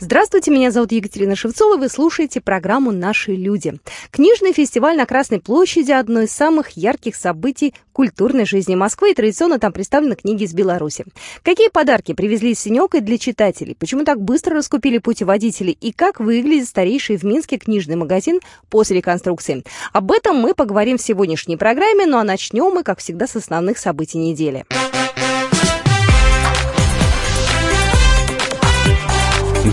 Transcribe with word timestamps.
Здравствуйте, 0.00 0.52
меня 0.52 0.70
зовут 0.70 0.92
Екатерина 0.92 1.34
Шевцова, 1.34 1.76
вы 1.76 1.88
слушаете 1.88 2.40
программу 2.40 2.92
«Наши 2.92 3.32
люди». 3.32 3.74
Книжный 4.12 4.52
фестиваль 4.52 4.96
на 4.96 5.06
Красной 5.06 5.40
площади– 5.40 5.90
одно 5.92 6.20
из 6.20 6.30
самых 6.30 6.76
ярких 6.76 7.16
событий 7.16 7.74
культурной 7.92 8.46
жизни 8.46 8.76
Москвы, 8.76 9.10
и 9.10 9.14
традиционно 9.14 9.58
там 9.58 9.72
представлены 9.72 10.14
книги 10.14 10.44
из 10.44 10.54
Беларуси. 10.54 11.04
Какие 11.42 11.68
подарки 11.68 12.14
привезли 12.14 12.54
с 12.54 12.60
Синекой 12.60 13.00
для 13.00 13.18
читателей? 13.18 13.74
Почему 13.76 14.04
так 14.04 14.20
быстро 14.22 14.54
раскупили 14.54 14.98
путеводители? 14.98 15.72
И 15.72 15.90
как 15.90 16.20
выглядит 16.20 16.68
старейший 16.68 17.16
в 17.16 17.24
Минске 17.24 17.58
книжный 17.58 17.96
магазин 17.96 18.38
после 18.70 18.98
реконструкции? 18.98 19.64
Об 19.92 20.12
этом 20.12 20.36
мы 20.36 20.54
поговорим 20.54 20.98
в 20.98 21.02
сегодняшней 21.02 21.56
программе, 21.56 22.06
ну 22.06 22.18
а 22.18 22.24
начнем 22.24 22.72
мы, 22.72 22.84
как 22.84 23.00
всегда, 23.00 23.26
с 23.26 23.34
основных 23.34 23.78
событий 23.78 24.18
недели. 24.18 24.64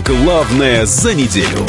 Главное 0.06 0.86
за 0.86 1.14
неделю. 1.14 1.66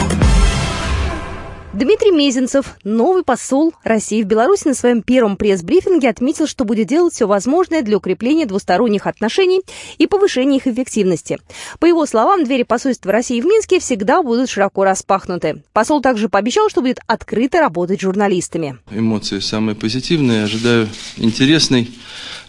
Дмитрий 1.74 2.12
Мезенцев, 2.12 2.76
новый 2.84 3.24
посол 3.24 3.74
России 3.84 4.22
в 4.22 4.28
Беларуси, 4.28 4.68
на 4.68 4.76
своем 4.76 5.02
первом 5.02 5.38
пресс-брифинге 5.38 6.08
отметил, 6.08 6.46
что 6.46 6.64
будет 6.64 6.86
делать 6.86 7.16
все 7.16 7.26
возможное 7.26 7.82
для 7.82 7.98
укрепления 7.98 8.46
двусторонних 8.46 9.08
отношений 9.08 9.62
и 9.98 10.06
повышения 10.06 10.58
их 10.58 10.68
эффективности. 10.68 11.40
По 11.80 11.88
его 11.88 12.06
словам, 12.06 12.44
двери 12.44 12.62
посольства 12.62 13.12
России 13.12 13.42
в 13.42 13.46
Минске 13.46 13.80
всегда 13.80 14.22
будут 14.22 14.52
широко 14.52 14.84
распахнуты. 14.84 15.64
Посол 15.74 16.04
также 16.04 16.30
пообещал, 16.30 16.70
что 16.70 16.82
будет 16.82 17.00
открыто 17.08 17.60
работать 17.60 18.02
с 18.02 18.04
журналистами. 18.04 18.78
Эмоции 18.92 19.40
самые 19.40 19.76
позитивные. 19.76 20.44
Ожидаю 20.44 20.88
интересной 21.16 21.90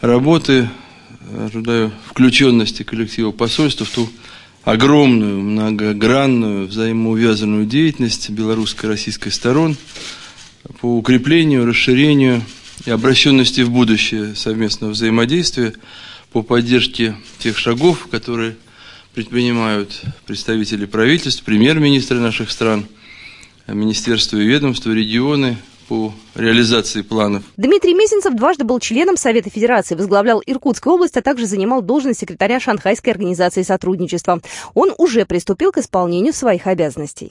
работы, 0.03 0.69
ожидаю 1.47 1.93
включенности 2.05 2.83
коллектива 2.83 3.31
посольства 3.31 3.87
в 3.87 3.91
ту 3.91 4.07
огромную, 4.69 5.41
многогранную, 5.41 6.67
взаимоувязанную 6.67 7.65
деятельность 7.65 8.29
белорусской 8.29 8.87
и 8.87 8.93
российской 8.93 9.31
сторон 9.31 9.79
по 10.83 10.99
укреплению, 10.99 11.65
расширению 11.65 12.43
и 12.85 12.91
обращенности 12.91 13.63
в 13.63 13.71
будущее 13.71 14.35
совместного 14.35 14.91
взаимодействия 14.91 15.73
по 16.33 16.43
поддержке 16.43 17.17
тех 17.39 17.57
шагов, 17.57 18.09
которые 18.11 18.57
предпринимают 19.15 20.03
представители 20.27 20.85
правительств, 20.85 21.45
премьер-министры 21.45 22.21
наших 22.21 22.51
стран, 22.51 22.87
министерства 23.69 24.37
и 24.37 24.45
ведомства, 24.45 24.91
регионы, 24.91 25.57
по 25.89 26.13
реализации 26.35 27.03
планов. 27.03 27.43
Дмитрий 27.57 27.95
Месенцев 27.95 28.35
дважды 28.35 28.65
был 28.65 28.79
членом 28.79 29.17
Совета 29.17 29.51
Федерации, 29.51 29.95
возглавлял 29.95 30.43
Иркутскую 30.45 30.95
область, 30.95 31.17
а 31.17 31.23
также 31.23 31.47
занимал 31.47 31.83
должность 31.83 32.21
секретаря 32.21 32.61
Шанхайской 32.61 33.13
организации 33.13 33.63
сотрудничества. 33.63 34.41
Он 34.75 34.93
уже 34.99 35.25
приступил 35.25 35.73
к 35.73 35.79
исполнению 35.79 36.33
своих 36.33 36.67
обязанностей. 36.67 37.31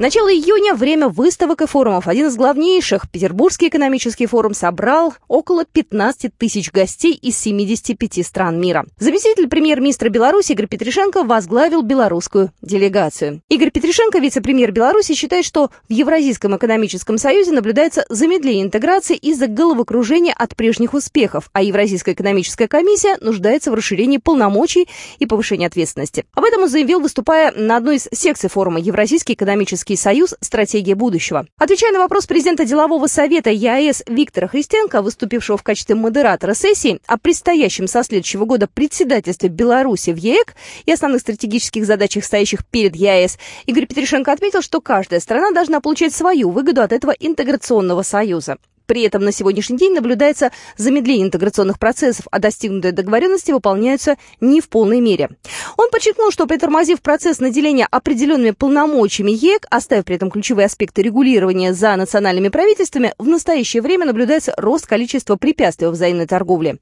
Начало 0.00 0.34
июня– 0.34 0.74
время 0.74 1.06
выставок 1.06 1.62
и 1.62 1.66
форумов. 1.66 2.08
Один 2.08 2.26
из 2.26 2.34
главнейших, 2.34 3.08
Петербургский 3.08 3.68
экономический 3.68 4.26
форум, 4.26 4.52
собрал 4.52 5.14
около 5.28 5.64
15 5.64 6.36
тысяч 6.36 6.72
гостей 6.72 7.12
из 7.14 7.38
75 7.38 8.26
стран 8.26 8.60
мира. 8.60 8.86
Заместитель 8.98 9.46
премьер-министра 9.46 10.08
Беларуси 10.08 10.50
Игорь 10.50 10.66
Петришенко 10.66 11.22
возглавил 11.22 11.82
белорусскую 11.82 12.50
делегацию. 12.60 13.40
Игорь 13.48 13.70
Петришенко, 13.70 14.18
вице-премьер 14.18 14.72
Беларуси, 14.72 15.14
считает, 15.14 15.44
что 15.44 15.70
в 15.88 15.92
Евразийском 15.92 16.56
экономическом 16.56 17.16
союзе 17.16 17.52
наблюдается 17.52 18.04
замедление 18.08 18.64
интеграции 18.64 19.14
из-за 19.14 19.46
головокружения 19.46 20.34
от 20.36 20.56
прежних 20.56 20.94
успехов, 20.94 21.50
а 21.52 21.62
Евразийская 21.62 22.16
экономическая 22.16 22.66
комиссия 22.66 23.16
нуждается 23.20 23.70
в 23.70 23.74
расширении 23.74 24.18
полномочий 24.18 24.88
и 25.20 25.26
повышении 25.26 25.68
ответственности. 25.68 26.24
Об 26.34 26.42
этом 26.42 26.64
он 26.64 26.68
заявил, 26.68 26.98
выступая 26.98 27.52
на 27.52 27.76
одной 27.76 27.96
из 27.96 28.08
секций 28.10 28.50
форума 28.50 28.80
Евразийский 28.80 29.34
экономический 29.34 29.83
Европейский 29.84 29.96
Союз 29.96 30.34
«Стратегия 30.40 30.94
будущего». 30.94 31.46
Отвечая 31.58 31.92
на 31.92 31.98
вопрос 31.98 32.26
президента 32.26 32.64
делового 32.64 33.06
совета 33.06 33.50
ЕАЭС 33.50 34.04
Виктора 34.06 34.48
Христенко, 34.48 35.02
выступившего 35.02 35.58
в 35.58 35.62
качестве 35.62 35.94
модератора 35.94 36.54
сессии, 36.54 37.00
о 37.06 37.18
предстоящем 37.18 37.86
со 37.86 38.02
следующего 38.02 38.46
года 38.46 38.66
председательстве 38.66 39.50
Беларуси 39.50 40.10
в 40.10 40.16
ЕЭК 40.16 40.54
и 40.86 40.92
основных 40.92 41.20
стратегических 41.20 41.84
задачах, 41.84 42.24
стоящих 42.24 42.64
перед 42.64 42.96
ЕАЭС, 42.96 43.38
Игорь 43.66 43.86
Петришенко 43.86 44.32
отметил, 44.32 44.62
что 44.62 44.80
каждая 44.80 45.20
страна 45.20 45.50
должна 45.50 45.80
получать 45.80 46.14
свою 46.14 46.50
выгоду 46.50 46.80
от 46.80 46.92
этого 46.92 47.10
интеграционного 47.10 48.02
союза. 48.02 48.56
При 48.86 49.02
этом 49.02 49.24
на 49.24 49.32
сегодняшний 49.32 49.78
день 49.78 49.94
наблюдается 49.94 50.50
замедление 50.76 51.26
интеграционных 51.26 51.78
процессов, 51.78 52.26
а 52.30 52.38
достигнутые 52.38 52.92
договоренности 52.92 53.50
выполняются 53.50 54.16
не 54.40 54.60
в 54.60 54.68
полной 54.68 55.00
мере. 55.00 55.30
Он 55.76 55.88
подчеркнул, 55.90 56.30
что 56.30 56.46
притормозив 56.46 57.00
процесс 57.00 57.38
наделения 57.38 57.86
определенными 57.90 58.50
полномочиями 58.50 59.30
ЕК, 59.30 59.66
оставив 59.70 60.04
при 60.04 60.16
этом 60.16 60.30
ключевые 60.30 60.66
аспекты 60.66 61.02
регулирования 61.02 61.72
за 61.72 61.96
национальными 61.96 62.48
правительствами, 62.48 63.14
в 63.18 63.26
настоящее 63.26 63.82
время 63.82 64.06
наблюдается 64.06 64.52
рост 64.56 64.86
количества 64.86 65.36
препятствий 65.36 65.86
в 65.86 65.92
взаимной 65.92 66.26
торговле. 66.26 66.78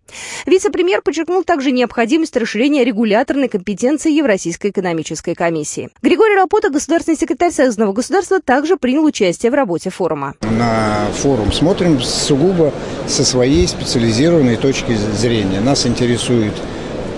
Вице-премьер 0.47 1.03
подчеркнул 1.03 1.45
также 1.45 1.71
необходимость 1.71 2.37
расширения 2.37 2.85
регуляторной 2.85 3.49
компетенции 3.49 4.13
Евразийской 4.13 4.71
экономической 4.71 5.35
комиссии. 5.35 5.91
Григорий 6.03 6.35
Рапота, 6.35 6.71
государственный 6.71 7.17
секретарь 7.17 7.53
Союзного 7.53 7.93
государства, 7.93 8.41
также 8.41 8.77
принял 8.77 9.05
участие 9.05 9.53
в 9.53 9.55
работе 9.55 9.91
форума. 9.91 10.35
На 10.41 11.07
форум 11.13 11.53
смотрим 11.53 11.92
смотрим 11.93 12.03
сугубо 12.03 12.73
со 13.07 13.25
своей 13.25 13.67
специализированной 13.69 14.57
точки 14.57 14.97
зрения. 15.17 15.61
Нас 15.61 15.87
интересуют 15.87 16.55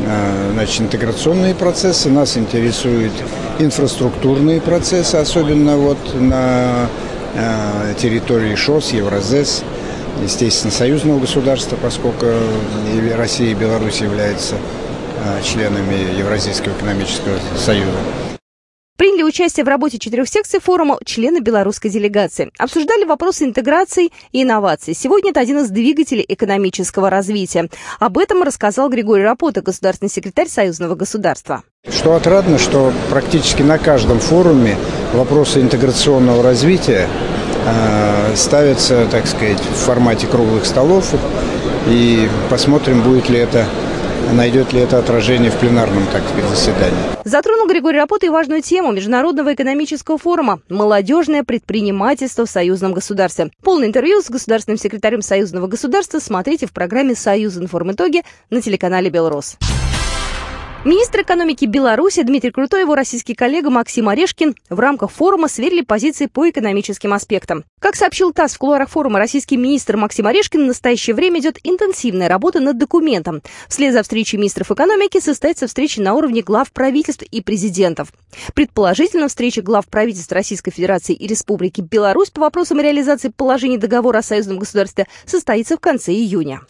э, 0.01 0.51
значит, 0.55 0.83
интеграционные 0.83 1.55
процессы, 1.55 2.11
нас 2.11 2.37
интересуют 2.37 3.13
инфраструктурные 3.59 4.61
процессы, 4.61 5.17
особенно 5.17 5.77
вот 5.77 5.99
на 6.15 6.89
э, 7.35 7.95
территории 7.99 8.55
ШОС, 8.55 8.93
Евразес, 8.93 9.63
естественно, 10.23 10.73
союзного 10.73 11.21
государства, 11.21 11.77
поскольку 11.81 12.27
Россия 13.17 13.51
и 13.51 13.55
Беларусь 13.55 14.01
являются 14.01 14.57
э, 14.57 15.43
членами 15.43 16.19
Евразийского 16.19 16.73
экономического 16.73 17.39
союза. 17.57 18.24
Приняли 19.05 19.23
участие 19.23 19.65
в 19.65 19.69
работе 19.69 19.99
четырех 19.99 20.27
секций 20.27 20.61
форума 20.61 20.99
члены 21.05 21.41
белорусской 21.41 21.91
делегации. 21.91 22.51
Обсуждали 22.59 23.05
вопросы 23.05 23.45
интеграции 23.45 24.09
и 24.33 24.43
инноваций. 24.43 24.95
Сегодня 24.95 25.33
это 25.33 25.41
один 25.41 25.59
из 25.59 25.69
двигателей 25.69 26.25
экономического 26.27 27.11
развития. 27.11 27.69
Об 28.01 28.17
этом 28.17 28.43
рассказал 28.43 28.89
Григорий 28.89 29.23
Рапота, 29.23 29.61
государственный 29.61 30.09
секретарь 30.09 30.49
Союзного 30.49 30.95
государства. 30.95 31.65
Что 31.87 32.15
отрадно, 32.15 32.57
что 32.57 32.95
практически 33.11 33.61
на 33.61 33.77
каждом 33.77 34.21
форуме 34.21 34.75
вопросы 35.13 35.61
интеграционного 35.61 36.43
развития 36.43 37.07
э, 37.67 38.35
ставятся, 38.37 39.07
так 39.11 39.27
сказать, 39.27 39.61
в 39.61 39.85
формате 39.85 40.27
круглых 40.29 40.65
столов. 40.65 41.13
И 41.89 42.27
посмотрим, 42.49 43.03
будет 43.03 43.29
ли 43.29 43.39
это 43.39 43.67
найдет 44.33 44.73
ли 44.73 44.81
это 44.81 44.99
отражение 44.99 45.51
в 45.51 45.57
пленарном, 45.57 46.07
так 46.13 46.23
сказать, 46.29 46.51
заседании. 46.51 46.99
Затронул 47.25 47.67
Григорий 47.69 47.99
Рапота 47.99 48.27
и 48.27 48.29
важную 48.29 48.63
тему 48.63 48.93
Международного 48.93 49.55
экономического 49.55 50.19
форума 50.19 50.61
«Молодежное 50.69 51.45
предпринимательство 51.45 52.47
в 52.47 52.51
союзном 52.51 52.93
государстве». 52.93 53.51
Полное 53.63 53.89
интервью 53.89 54.23
с 54.23 54.31
государственным 54.31 54.79
секретарем 54.79 55.23
союзного 55.23 55.67
государства 55.67 56.19
смотрите 56.19 56.67
в 56.67 56.73
программе 56.73 57.15
«Союз 57.15 57.57
информ-итоги» 57.57 58.23
на 58.51 58.61
телеканале 58.61 59.11
«Белрос». 59.11 59.57
Министр 60.85 61.23
экономики 61.23 61.65
Беларуси 61.65 62.23
Дмитрий 62.25 62.51
Крутой 62.51 62.81
и 62.81 62.83
его 62.83 62.95
российский 62.95 63.35
коллега 63.35 63.71
Максим 63.71 64.07
Орешкин 64.11 64.55
в 64.69 64.79
рамках 64.79 65.11
форума 65.11 65.49
сверили 65.49 65.81
позиции 65.81 66.27
по 66.27 66.51
экономическим 66.51 67.15
аспектам. 67.15 67.65
Как 67.81 67.97
сообщил 67.97 68.35
ТАСС 68.35 68.57
в 68.57 68.59
кулуарах 68.59 68.91
форума, 68.91 69.19
российский 69.19 69.57
министр 69.57 69.97
Максим 69.97 70.27
Орешкин 70.27 70.63
в 70.63 70.67
настоящее 70.67 71.17
время 71.17 71.41
идет 71.41 71.59
интенсивная 71.65 72.29
работа 72.29 72.61
над 72.61 72.77
документом. 72.77 73.41
Вслед 73.67 73.95
за 73.95 74.03
встречей 74.03 74.37
министров 74.37 74.71
экономики 74.73 75.21
состоится 75.21 75.69
встреча 75.69 76.03
на 76.03 76.13
уровне 76.13 76.43
глав 76.43 76.71
правительств 76.71 77.23
и 77.23 77.41
президентов. 77.41 78.13
Предположительно, 78.53 79.29
встреча 79.29 79.63
глав 79.63 79.87
правительств 79.87 80.33
Российской 80.33 80.71
Федерации 80.71 81.15
и 81.15 81.27
Республики 81.27 81.81
Беларусь 81.81 82.29
по 82.29 82.43
вопросам 82.43 82.79
реализации 82.79 83.33
положений 83.35 83.79
договора 83.79 84.19
о 84.19 84.23
союзном 84.23 84.59
государстве 84.59 85.07
состоится 85.25 85.79
в 85.79 85.81
конце 85.81 86.13
июня. 86.13 86.61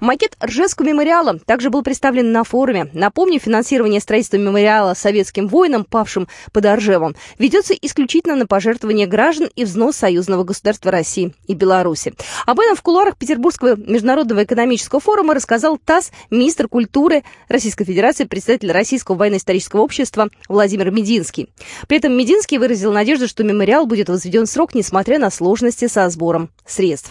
Макет 0.00 0.36
Ржевского 0.42 0.86
мемориала 0.86 1.38
также 1.38 1.70
был 1.70 1.82
представлен 1.82 2.32
на 2.32 2.44
форуме. 2.44 2.88
Напомню, 2.92 3.40
финансирование 3.40 4.00
строительства 4.00 4.36
мемориала 4.36 4.94
советским 4.94 5.48
воинам, 5.48 5.84
павшим 5.84 6.28
под 6.52 6.66
Оржевом, 6.66 7.16
ведется 7.38 7.74
исключительно 7.74 8.36
на 8.36 8.46
пожертвование 8.46 9.06
граждан 9.06 9.50
и 9.56 9.64
взнос 9.64 9.96
союзного 9.96 10.44
государства 10.44 10.90
России 10.90 11.34
и 11.46 11.54
Беларуси. 11.54 12.14
Об 12.46 12.60
этом 12.60 12.76
в 12.76 12.82
кулуарах 12.82 13.16
Петербургского 13.16 13.76
международного 13.76 14.44
экономического 14.44 15.00
форума 15.00 15.34
рассказал 15.34 15.78
ТАСС 15.78 16.12
министр 16.30 16.68
культуры 16.68 17.24
Российской 17.48 17.84
Федерации, 17.84 18.24
председатель 18.24 18.70
Российского 18.70 19.16
военно-исторического 19.16 19.80
общества 19.80 20.28
Владимир 20.48 20.90
Мединский. 20.90 21.48
При 21.88 21.98
этом 21.98 22.16
Мединский 22.16 22.58
выразил 22.58 22.92
надежду, 22.92 23.26
что 23.28 23.44
мемориал 23.44 23.86
будет 23.86 24.08
возведен 24.08 24.46
в 24.46 24.50
срок, 24.50 24.74
несмотря 24.74 25.18
на 25.18 25.30
сложности 25.30 25.88
со 25.88 26.08
сбором 26.08 26.50
средств. 26.66 27.10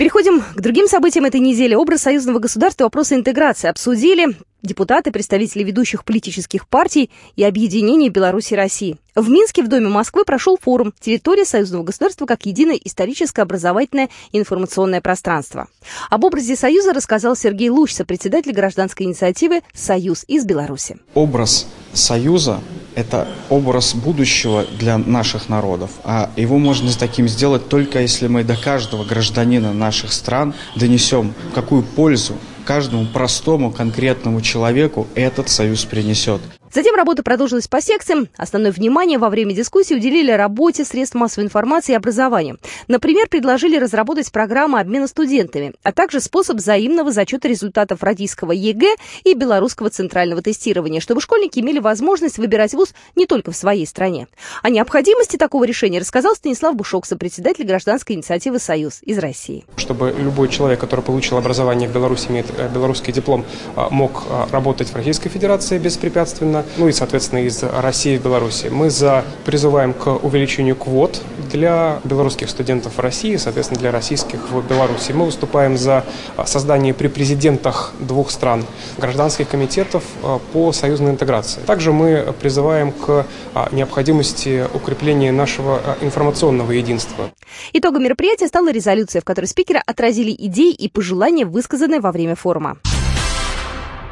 Переходим 0.00 0.40
к 0.40 0.58
другим 0.62 0.86
событиям 0.86 1.26
этой 1.26 1.40
недели. 1.40 1.74
Образ 1.74 2.00
союзного 2.00 2.38
государства, 2.38 2.84
вопросы 2.84 3.16
интеграции 3.16 3.68
обсудили 3.68 4.28
депутаты, 4.62 5.10
представители 5.10 5.62
ведущих 5.62 6.04
политических 6.04 6.68
партий 6.68 7.10
и 7.36 7.44
объединений 7.44 8.08
Беларуси 8.08 8.54
и 8.54 8.56
России. 8.56 8.96
В 9.14 9.28
Минске 9.28 9.62
в 9.62 9.68
Доме 9.68 9.88
Москвы 9.88 10.24
прошел 10.24 10.58
форум 10.60 10.94
«Территория 11.00 11.44
союзного 11.44 11.82
государства 11.82 12.26
как 12.26 12.46
единое 12.46 12.76
историческое, 12.76 13.42
образовательное 13.42 14.08
и 14.32 14.38
информационное 14.38 15.00
пространство». 15.00 15.68
Об 16.10 16.24
образе 16.24 16.56
Союза 16.56 16.92
рассказал 16.92 17.34
Сергей 17.36 17.70
Луч, 17.70 17.94
председатель 18.06 18.52
гражданской 18.52 19.06
инициативы 19.06 19.62
«Союз» 19.74 20.24
из 20.28 20.44
Беларуси. 20.44 20.98
Образ 21.14 21.66
Союза– 21.92 22.60
это 22.94 23.28
образ 23.48 23.94
будущего 23.94 24.64
для 24.78 24.96
наших 24.96 25.48
народов, 25.48 25.90
а 26.04 26.30
его 26.36 26.58
можно 26.58 26.90
таким 26.98 27.28
сделать 27.28 27.68
только 27.68 28.00
если 28.00 28.28
мы 28.28 28.44
до 28.44 28.56
каждого 28.56 29.04
гражданина 29.04 29.72
наших 29.72 30.12
стран 30.12 30.54
донесем, 30.76 31.34
какую 31.54 31.82
пользу 31.82 32.36
каждому 32.64 33.06
простому 33.06 33.70
конкретному 33.70 34.40
человеку 34.40 35.06
этот 35.14 35.48
союз 35.48 35.84
принесет. 35.84 36.40
Затем 36.72 36.94
работа 36.94 37.24
продолжилась 37.24 37.66
по 37.66 37.80
секциям. 37.80 38.28
Основное 38.36 38.70
внимание 38.70 39.18
во 39.18 39.28
время 39.28 39.54
дискуссии 39.54 39.94
уделили 39.94 40.30
работе 40.30 40.84
средств 40.84 41.16
массовой 41.16 41.46
информации 41.46 41.92
и 41.92 41.96
образованию. 41.96 42.58
Например, 42.86 43.26
предложили 43.28 43.76
разработать 43.76 44.30
программу 44.30 44.76
обмена 44.76 45.08
студентами, 45.08 45.72
а 45.82 45.92
также 45.92 46.20
способ 46.20 46.58
взаимного 46.58 47.10
зачета 47.10 47.48
результатов 47.48 48.02
российского 48.04 48.52
ЕГЭ 48.52 48.94
и 49.24 49.34
белорусского 49.34 49.90
центрального 49.90 50.42
тестирования, 50.42 51.00
чтобы 51.00 51.20
школьники 51.20 51.58
имели 51.58 51.80
возможность 51.80 52.38
выбирать 52.38 52.72
вуз 52.72 52.94
не 53.16 53.26
только 53.26 53.50
в 53.50 53.56
своей 53.56 53.86
стране. 53.86 54.28
О 54.62 54.70
необходимости 54.70 55.36
такого 55.36 55.64
решения 55.64 55.98
рассказал 55.98 56.36
Станислав 56.36 56.76
Бушокса, 56.76 57.16
председатель 57.16 57.64
гражданской 57.64 58.14
инициативы 58.14 58.60
«Союз» 58.60 59.00
из 59.02 59.18
России. 59.18 59.64
Чтобы 59.76 60.14
любой 60.16 60.48
человек, 60.48 60.78
который 60.78 61.00
получил 61.00 61.36
образование 61.36 61.88
в 61.88 61.92
Беларуси, 61.92 62.28
имеет 62.28 62.46
э, 62.56 62.68
белорусский 62.72 63.12
диплом, 63.12 63.44
а, 63.74 63.90
мог 63.90 64.22
а, 64.30 64.48
работать 64.52 64.88
в 64.88 64.94
Российской 64.94 65.30
Федерации 65.30 65.78
беспрепятственно, 65.78 66.59
ну 66.76 66.88
и, 66.88 66.92
соответственно, 66.92 67.40
из 67.40 67.62
России 67.62 68.14
и 68.14 68.18
Беларуси. 68.18 68.68
Мы 68.70 68.90
за 68.90 69.24
призываем 69.44 69.92
к 69.92 70.08
увеличению 70.08 70.76
квот 70.76 71.20
для 71.50 72.00
белорусских 72.04 72.48
студентов 72.50 72.96
в 72.96 73.00
России, 73.00 73.36
соответственно, 73.36 73.80
для 73.80 73.90
российских 73.90 74.50
в 74.50 74.66
Беларуси. 74.66 75.12
Мы 75.12 75.26
выступаем 75.26 75.76
за 75.76 76.04
создание 76.44 76.94
при 76.94 77.08
президентах 77.08 77.92
двух 77.98 78.30
стран 78.30 78.64
гражданских 78.98 79.48
комитетов 79.48 80.04
а, 80.22 80.38
по 80.52 80.72
союзной 80.72 81.10
интеграции. 81.10 81.60
Также 81.66 81.92
мы 81.92 82.34
призываем 82.40 82.92
к 82.92 83.26
а, 83.54 83.68
необходимости 83.72 84.64
укрепления 84.72 85.32
нашего 85.32 85.80
а, 85.84 85.96
информационного 86.00 86.72
единства. 86.72 87.30
Итогом 87.72 88.04
мероприятия 88.04 88.46
стала 88.46 88.70
резолюция, 88.72 89.20
в 89.20 89.24
которой 89.24 89.46
спикеры 89.46 89.80
отразили 89.84 90.34
идеи 90.38 90.72
и 90.72 90.88
пожелания, 90.88 91.44
высказанные 91.44 92.00
во 92.00 92.12
время 92.12 92.36
форума. 92.36 92.78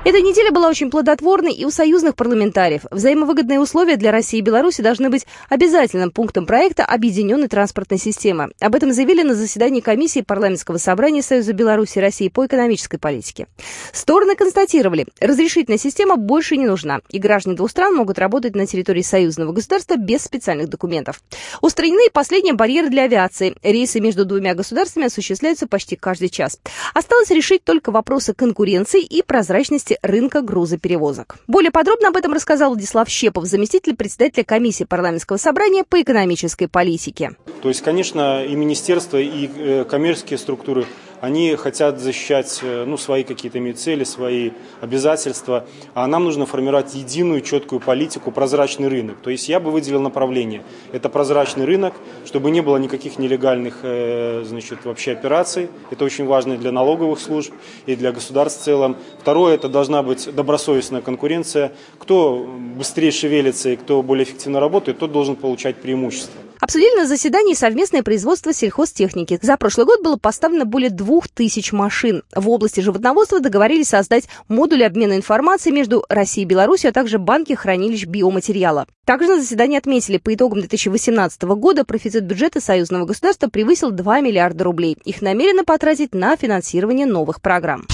Эта 0.04 0.20
неделя 0.20 0.52
была 0.52 0.68
очень 0.68 0.90
плодотворной 0.90 1.52
и 1.52 1.64
у 1.64 1.70
союзных 1.70 2.14
парламентариев. 2.14 2.82
Взаимовыгодные 2.90 3.60
условия 3.60 3.96
для 3.96 4.12
России 4.12 4.38
и 4.38 4.42
Беларуси 4.42 4.80
должны 4.80 5.10
быть 5.10 5.26
обязательным 5.50 6.12
пунктом 6.12 6.46
проекта 6.46 6.84
объединенной 6.84 7.48
транспортной 7.48 7.98
системы. 7.98 8.52
Об 8.60 8.76
этом 8.76 8.92
заявили 8.92 9.22
на 9.22 9.34
заседании 9.34 9.80
комиссии 9.80 10.20
парламентского 10.20 10.78
собрания 10.78 11.20
Союза 11.20 11.52
Беларуси 11.52 11.98
и 11.98 12.00
России 12.00 12.28
по 12.28 12.46
экономической 12.46 12.96
политике. 12.96 13.48
Стороны 13.92 14.36
констатировали, 14.36 15.06
разрешительная 15.20 15.78
система 15.78 16.16
больше 16.16 16.56
не 16.56 16.66
нужна, 16.66 17.00
и 17.10 17.18
граждане 17.18 17.56
двух 17.56 17.70
стран 17.70 17.94
могут 17.94 18.18
работать 18.18 18.54
на 18.54 18.66
территории 18.66 19.02
союзного 19.02 19.52
государства 19.52 19.96
без 19.96 20.22
специальных 20.22 20.68
документов. 20.68 21.20
Устранены 21.60 22.08
последние 22.12 22.54
барьеры 22.54 22.88
для 22.88 23.02
авиации. 23.02 23.56
Рейсы 23.62 24.00
между 24.00 24.24
двумя 24.24 24.54
государствами 24.54 25.06
осуществляются 25.06 25.66
почти 25.66 25.96
каждый 25.96 26.28
час. 26.28 26.60
Осталось 26.94 27.30
решить 27.30 27.64
только 27.64 27.90
вопросы 27.90 28.32
конкуренции 28.32 29.02
и 29.02 29.22
прозрачности 29.22 29.87
деятельности 29.88 29.98
рынка 30.02 30.42
грузоперевозок. 30.42 31.36
Более 31.46 31.70
подробно 31.70 32.08
об 32.08 32.16
этом 32.16 32.32
рассказал 32.32 32.70
Владислав 32.70 33.08
Щепов, 33.08 33.44
заместитель 33.44 33.96
председателя 33.96 34.44
комиссии 34.44 34.84
парламентского 34.84 35.36
собрания 35.36 35.84
по 35.88 36.00
экономической 36.00 36.66
политике. 36.66 37.32
То 37.62 37.68
есть, 37.68 37.82
конечно, 37.82 38.44
и 38.44 38.54
министерство, 38.54 39.16
и 39.18 39.48
э, 39.56 39.84
коммерческие 39.84 40.38
структуры 40.38 40.86
они 41.20 41.56
хотят 41.56 41.98
защищать 42.00 42.60
э, 42.62 42.84
ну, 42.86 42.96
свои 42.96 43.24
какие-то 43.24 43.58
имеют 43.58 43.78
цели, 43.78 44.04
свои 44.04 44.50
обязательства, 44.80 45.66
а 45.94 46.06
нам 46.06 46.24
нужно 46.24 46.46
формировать 46.46 46.94
единую 46.94 47.40
четкую 47.40 47.80
политику, 47.80 48.30
прозрачный 48.30 48.88
рынок. 48.88 49.16
То 49.22 49.30
есть 49.30 49.48
я 49.48 49.60
бы 49.60 49.70
выделил 49.70 50.00
направление. 50.00 50.62
Это 50.92 51.08
прозрачный 51.08 51.64
рынок, 51.64 51.94
чтобы 52.24 52.50
не 52.50 52.60
было 52.60 52.76
никаких 52.76 53.18
нелегальных 53.18 53.80
э, 53.82 54.44
значит, 54.44 54.84
вообще 54.84 55.12
операций. 55.12 55.68
Это 55.90 56.04
очень 56.04 56.26
важно 56.26 56.56
для 56.56 56.72
налоговых 56.72 57.20
служб 57.20 57.52
и 57.86 57.96
для 57.96 58.12
государств 58.12 58.60
в 58.60 58.64
целом. 58.64 58.96
Второе, 59.20 59.54
это 59.54 59.68
должна 59.68 60.02
быть 60.02 60.32
добросовестная 60.34 61.00
конкуренция. 61.00 61.72
Кто 61.98 62.46
быстрее 62.76 63.10
шевелится 63.10 63.70
и 63.70 63.76
кто 63.76 64.02
более 64.02 64.24
эффективно 64.24 64.60
работает, 64.60 64.98
тот 64.98 65.12
должен 65.12 65.36
получать 65.36 65.76
преимущество. 65.76 66.47
Обсудили 66.60 66.98
на 66.98 67.06
заседании 67.06 67.54
совместное 67.54 68.02
производство 68.02 68.52
сельхозтехники. 68.52 69.38
За 69.42 69.56
прошлый 69.56 69.86
год 69.86 70.02
было 70.02 70.16
поставлено 70.16 70.64
более 70.64 70.90
двух 70.90 71.28
тысяч 71.28 71.72
машин. 71.72 72.24
В 72.34 72.48
области 72.48 72.80
животноводства 72.80 73.40
договорились 73.40 73.88
создать 73.88 74.28
модуль 74.48 74.84
обмена 74.84 75.16
информацией 75.16 75.74
между 75.74 76.04
Россией 76.08 76.46
и 76.46 76.48
Беларусью, 76.48 76.90
а 76.90 76.92
также 76.92 77.18
банки 77.18 77.52
хранилищ 77.52 78.06
биоматериала. 78.06 78.86
Также 79.04 79.28
на 79.28 79.40
заседании 79.40 79.78
отметили, 79.78 80.18
по 80.18 80.34
итогам 80.34 80.60
2018 80.60 81.42
года 81.42 81.84
профицит 81.84 82.24
бюджета 82.24 82.60
союзного 82.60 83.06
государства 83.06 83.48
превысил 83.48 83.90
2 83.90 84.20
миллиарда 84.20 84.64
рублей. 84.64 84.96
Их 85.04 85.22
намерено 85.22 85.64
потратить 85.64 86.14
на 86.14 86.36
финансирование 86.36 87.06
новых 87.06 87.40
программ. 87.40 87.86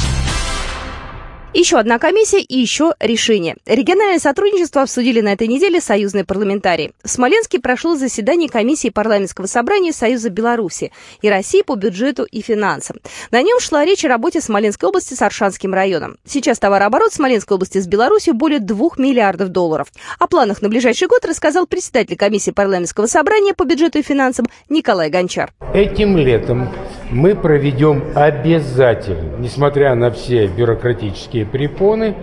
Еще 1.55 1.79
одна 1.79 2.01
комиссия 2.01 2.41
и 2.41 2.59
еще 2.59 2.95
решение. 2.99 3.55
Региональное 3.65 4.19
сотрудничество 4.19 4.83
обсудили 4.83 5.21
на 5.21 5.35
этой 5.35 5.47
неделе 5.47 5.81
союзные 5.81 6.25
парламентарии. 6.25 6.93
В 7.05 7.09
Смоленске 7.09 7.61
прошло 7.61 7.95
заседание 7.95 8.49
комиссии 8.49 8.89
парламентского 8.89 9.47
собрания 9.47 9.93
Союза 9.93 10.31
Беларуси 10.31 10.91
и 11.23 11.31
России 11.31 11.63
по 11.63 11.77
бюджету 11.77 12.25
и 12.25 12.43
финансам. 12.43 12.97
На 13.31 13.41
нем 13.41 13.61
шла 13.61 13.85
речь 13.85 14.05
о 14.05 14.09
работе 14.09 14.41
Смоленской 14.41 14.89
области 14.89 15.15
с 15.15 15.23
Аршанским 15.23 15.73
районом. 15.73 16.17
Сейчас 16.27 16.59
товарооборот 16.59 17.13
Смоленской 17.13 17.55
области 17.55 17.79
с 17.79 17.87
Беларусью 17.87 18.35
более 18.35 18.59
2 18.59 18.89
миллиардов 18.99 19.51
долларов. 19.51 19.87
О 20.19 20.27
планах 20.27 20.61
на 20.61 20.69
ближайший 20.69 21.07
год 21.07 21.25
рассказал 21.25 21.69
председатель 21.69 22.17
комиссии 22.17 22.51
парламентского 22.51 23.07
собрания 23.07 23.55
по 23.55 23.65
бюджету 23.65 24.01
и 24.01 24.03
финансам 24.03 24.47
Николай 24.69 25.09
Гончар. 25.09 25.53
Этим 25.73 26.17
летом 26.17 26.69
мы 27.15 27.37
проведем 27.37 28.03
обязательно, 28.17 29.39
несмотря 29.39 29.95
на 29.95 30.11
все 30.11 30.49
бюрократические 30.49 31.47
препоны, 31.47 32.15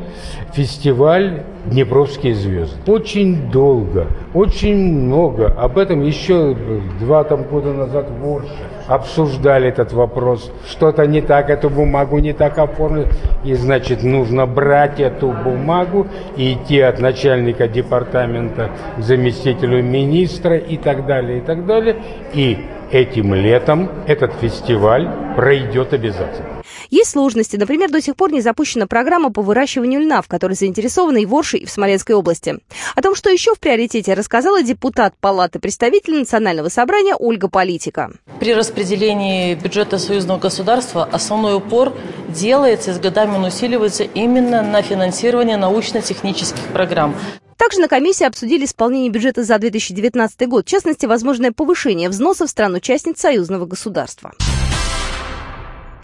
фестиваль 0.53 1.43
«Днепровские 1.65 2.35
звезды». 2.35 2.91
Очень 2.91 3.49
долго, 3.51 4.07
очень 4.33 4.75
много. 4.75 5.47
Об 5.47 5.77
этом 5.77 6.01
еще 6.01 6.57
два 6.99 7.23
там 7.23 7.43
года 7.43 7.71
назад 7.71 8.07
в 8.09 8.35
Орше 8.35 8.49
обсуждали 8.87 9.69
этот 9.69 9.93
вопрос. 9.93 10.51
Что-то 10.69 11.07
не 11.07 11.21
так, 11.21 11.49
эту 11.49 11.69
бумагу 11.69 12.19
не 12.19 12.33
так 12.33 12.57
оформили. 12.57 13.07
И, 13.45 13.53
значит, 13.53 14.03
нужно 14.03 14.45
брать 14.45 14.99
эту 14.99 15.31
бумагу 15.31 16.07
и 16.35 16.53
идти 16.53 16.81
от 16.81 16.99
начальника 16.99 17.69
департамента 17.69 18.71
к 18.97 19.01
заместителю 19.01 19.81
министра 19.81 20.57
и 20.57 20.75
так 20.75 21.05
далее, 21.05 21.37
и 21.37 21.41
так 21.41 21.65
далее. 21.65 21.95
И 22.33 22.57
этим 22.91 23.33
летом 23.33 23.89
этот 24.07 24.33
фестиваль 24.33 25.09
пройдет 25.35 25.93
обязательно. 25.93 26.61
Есть 26.89 27.11
сложности. 27.11 27.55
Например, 27.55 27.89
до 27.89 28.01
сих 28.01 28.15
пор 28.15 28.31
не 28.31 28.41
запущена 28.41 28.87
программа 28.87 29.31
по 29.31 29.41
выращиванию 29.41 30.01
льна, 30.01 30.21
в 30.21 30.27
которой 30.27 30.53
заинтересованы 30.53 31.23
и 31.23 31.25
в 31.25 31.33
Орше, 31.33 31.57
и 31.57 31.65
в 31.65 31.71
Смоленской 31.71 32.15
области. 32.15 32.59
О 32.95 33.01
том, 33.01 33.15
что 33.15 33.29
еще 33.29 33.55
в 33.55 33.59
приоритете, 33.59 34.13
рассказала 34.13 34.61
депутат 34.61 35.13
Палаты 35.19 35.59
представителей 35.59 36.19
Национального 36.19 36.69
собрания 36.69 37.15
Ольга 37.15 37.47
Политика. 37.47 38.11
При 38.39 38.53
распределении 38.53 39.55
бюджета 39.55 39.97
союзного 39.97 40.39
государства 40.39 41.07
основной 41.11 41.55
упор 41.55 41.93
делается 42.29 42.91
и 42.91 42.93
с 42.93 42.99
годами 42.99 43.35
он 43.35 43.45
усиливается 43.45 44.03
именно 44.03 44.61
на 44.61 44.81
финансирование 44.81 45.57
научно-технических 45.57 46.63
программ. 46.73 47.15
Также 47.61 47.79
на 47.79 47.87
комиссии 47.87 48.23
обсудили 48.23 48.65
исполнение 48.65 49.11
бюджета 49.11 49.43
за 49.43 49.59
2019 49.59 50.47
год, 50.49 50.65
в 50.65 50.67
частности, 50.67 51.05
возможное 51.05 51.51
повышение 51.51 52.09
взносов 52.09 52.49
стран-участниц 52.49 53.19
союзного 53.19 53.67
государства. 53.67 54.33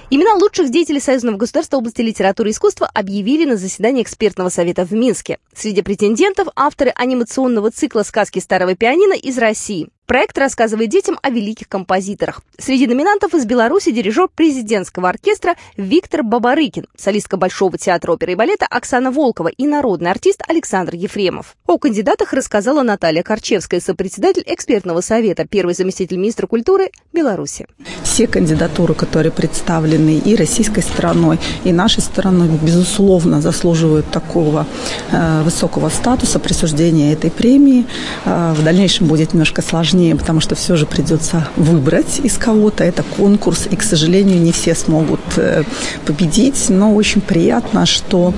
Имена 0.10 0.36
лучших 0.36 0.72
деятелей 0.72 1.02
Союзного 1.02 1.36
государства 1.36 1.78
области 1.78 2.00
литературы 2.00 2.50
и 2.50 2.54
искусства 2.54 2.90
объявили 2.94 3.44
на 3.44 3.58
заседании 3.58 4.04
экспертного 4.04 4.48
совета 4.48 4.86
в 4.86 4.94
Минске. 4.94 5.38
Среди 5.54 5.82
претендентов– 5.82 6.48
авторы 6.56 6.94
анимационного 6.96 7.72
цикла 7.72 8.04
«Сказки 8.04 8.40
старого 8.40 8.74
пианино» 8.74 9.16
из 9.16 9.38
России. 9.38 9.90
Проект 10.06 10.38
рассказывает 10.38 10.90
детям 10.90 11.20
о 11.22 11.30
великих 11.30 11.68
композиторах. 11.68 12.42
Среди 12.58 12.88
номинантов 12.88 13.34
из 13.34 13.44
Беларуси 13.44 13.92
дирижер 13.92 14.30
президентского 14.34 15.10
оркестра 15.10 15.58
Виктор 15.76 16.24
Бабарыкин, 16.24 16.86
солистка 16.96 17.36
Большого 17.36 17.78
театра 17.78 18.14
оперы 18.14 18.32
и 18.32 18.36
балета 18.36 18.66
Оксана 18.70 19.12
Волкова 19.12 19.50
и 19.50 19.68
народный 19.68 20.10
артист 20.10 20.42
Александр 20.48 20.96
Ефремов. 20.96 21.58
О 21.66 21.78
кандидатах 21.78 22.32
рассказала 22.32 22.84
Наталья 22.84 23.24
Корчевская, 23.24 23.82
сопредседатель 23.82 24.44
экспертного 24.46 25.02
совета, 25.02 25.46
первый 25.46 25.76
заместитель 25.76 26.16
министра 26.16 26.48
культуры 26.48 26.92
Беларуси. 27.12 27.68
Все 28.18 28.26
кандидатуры, 28.26 28.96
которые 28.96 29.32
представлены 29.32 30.18
и 30.18 30.36
российской 30.36 30.82
стороной, 30.82 31.40
и 31.64 31.72
нашей 31.72 32.02
стороной, 32.02 32.50
безусловно, 32.64 33.42
заслуживают 33.42 34.10
такого 34.10 34.66
э, 35.12 35.44
высокого 35.44 35.90
статуса 35.90 36.40
присуждения 36.40 37.14
этой 37.14 37.30
премии. 37.30 37.86
Э, 38.26 38.56
в 38.58 38.64
дальнейшем 38.64 39.06
будет 39.06 39.34
немножко 39.34 39.62
сложнее, 39.62 40.16
потому 40.16 40.42
что 40.42 40.56
все 40.56 40.76
же 40.76 40.88
придется 40.88 41.48
выбрать 41.58 42.20
из 42.24 42.40
кого-то. 42.40 42.84
Это 42.84 43.04
конкурс, 43.04 43.68
и, 43.70 43.76
к 43.76 43.84
сожалению, 43.84 44.42
не 44.42 44.52
все 44.52 44.74
смогут 44.74 45.22
э, 45.36 45.64
победить, 46.08 46.70
но 46.70 46.96
очень 46.96 47.22
приятно, 47.22 47.86
что 47.86 48.34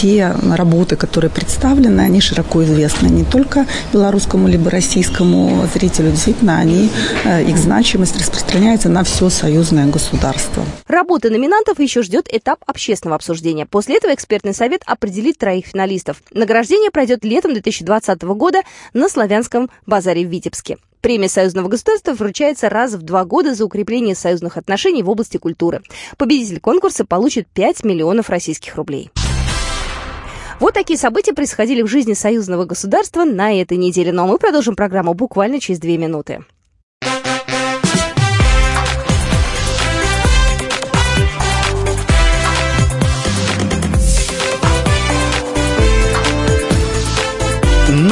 те 0.00 0.34
работы, 0.50 0.96
которые 0.96 1.30
представлены, 1.30 2.00
они 2.00 2.20
широко 2.20 2.64
известны 2.64 3.06
не 3.06 3.24
только 3.24 3.66
белорусскому 3.92 4.48
либо 4.48 4.70
российскому 4.70 5.68
зрителю, 5.74 6.10
действительно, 6.10 6.58
они, 6.58 6.90
их 7.46 7.58
значимость 7.58 8.16
распространяется 8.32 8.88
на 8.88 9.04
все 9.04 9.28
союзное 9.28 9.86
государство. 9.86 10.64
Работы 10.86 11.30
номинантов 11.30 11.78
еще 11.78 12.02
ждет 12.02 12.28
этап 12.32 12.60
общественного 12.66 13.16
обсуждения. 13.16 13.66
После 13.66 13.96
этого 13.96 14.14
экспертный 14.14 14.54
совет 14.54 14.82
определит 14.86 15.38
троих 15.38 15.66
финалистов. 15.66 16.22
Награждение 16.32 16.90
пройдет 16.90 17.24
летом 17.24 17.52
2020 17.52 18.22
года 18.22 18.60
на 18.94 19.08
Славянском 19.08 19.70
базаре 19.86 20.26
в 20.26 20.30
Витебске. 20.30 20.78
Премия 21.00 21.28
союзного 21.28 21.68
государства 21.68 22.12
вручается 22.12 22.68
раз 22.68 22.92
в 22.92 23.02
два 23.02 23.24
года 23.24 23.54
за 23.54 23.64
укрепление 23.64 24.14
союзных 24.14 24.56
отношений 24.56 25.02
в 25.02 25.10
области 25.10 25.36
культуры. 25.36 25.82
Победитель 26.16 26.60
конкурса 26.60 27.04
получит 27.04 27.48
5 27.48 27.84
миллионов 27.84 28.30
российских 28.30 28.76
рублей. 28.76 29.10
Вот 30.60 30.74
такие 30.74 30.98
события 30.98 31.32
происходили 31.32 31.82
в 31.82 31.86
жизни 31.86 32.12
союзного 32.12 32.66
государства 32.66 33.24
на 33.24 33.60
этой 33.60 33.76
неделе. 33.76 34.12
Ну 34.12 34.24
а 34.24 34.26
мы 34.26 34.38
продолжим 34.38 34.76
программу 34.76 35.12
буквально 35.14 35.58
через 35.58 35.80
две 35.80 35.98
минуты. 35.98 36.44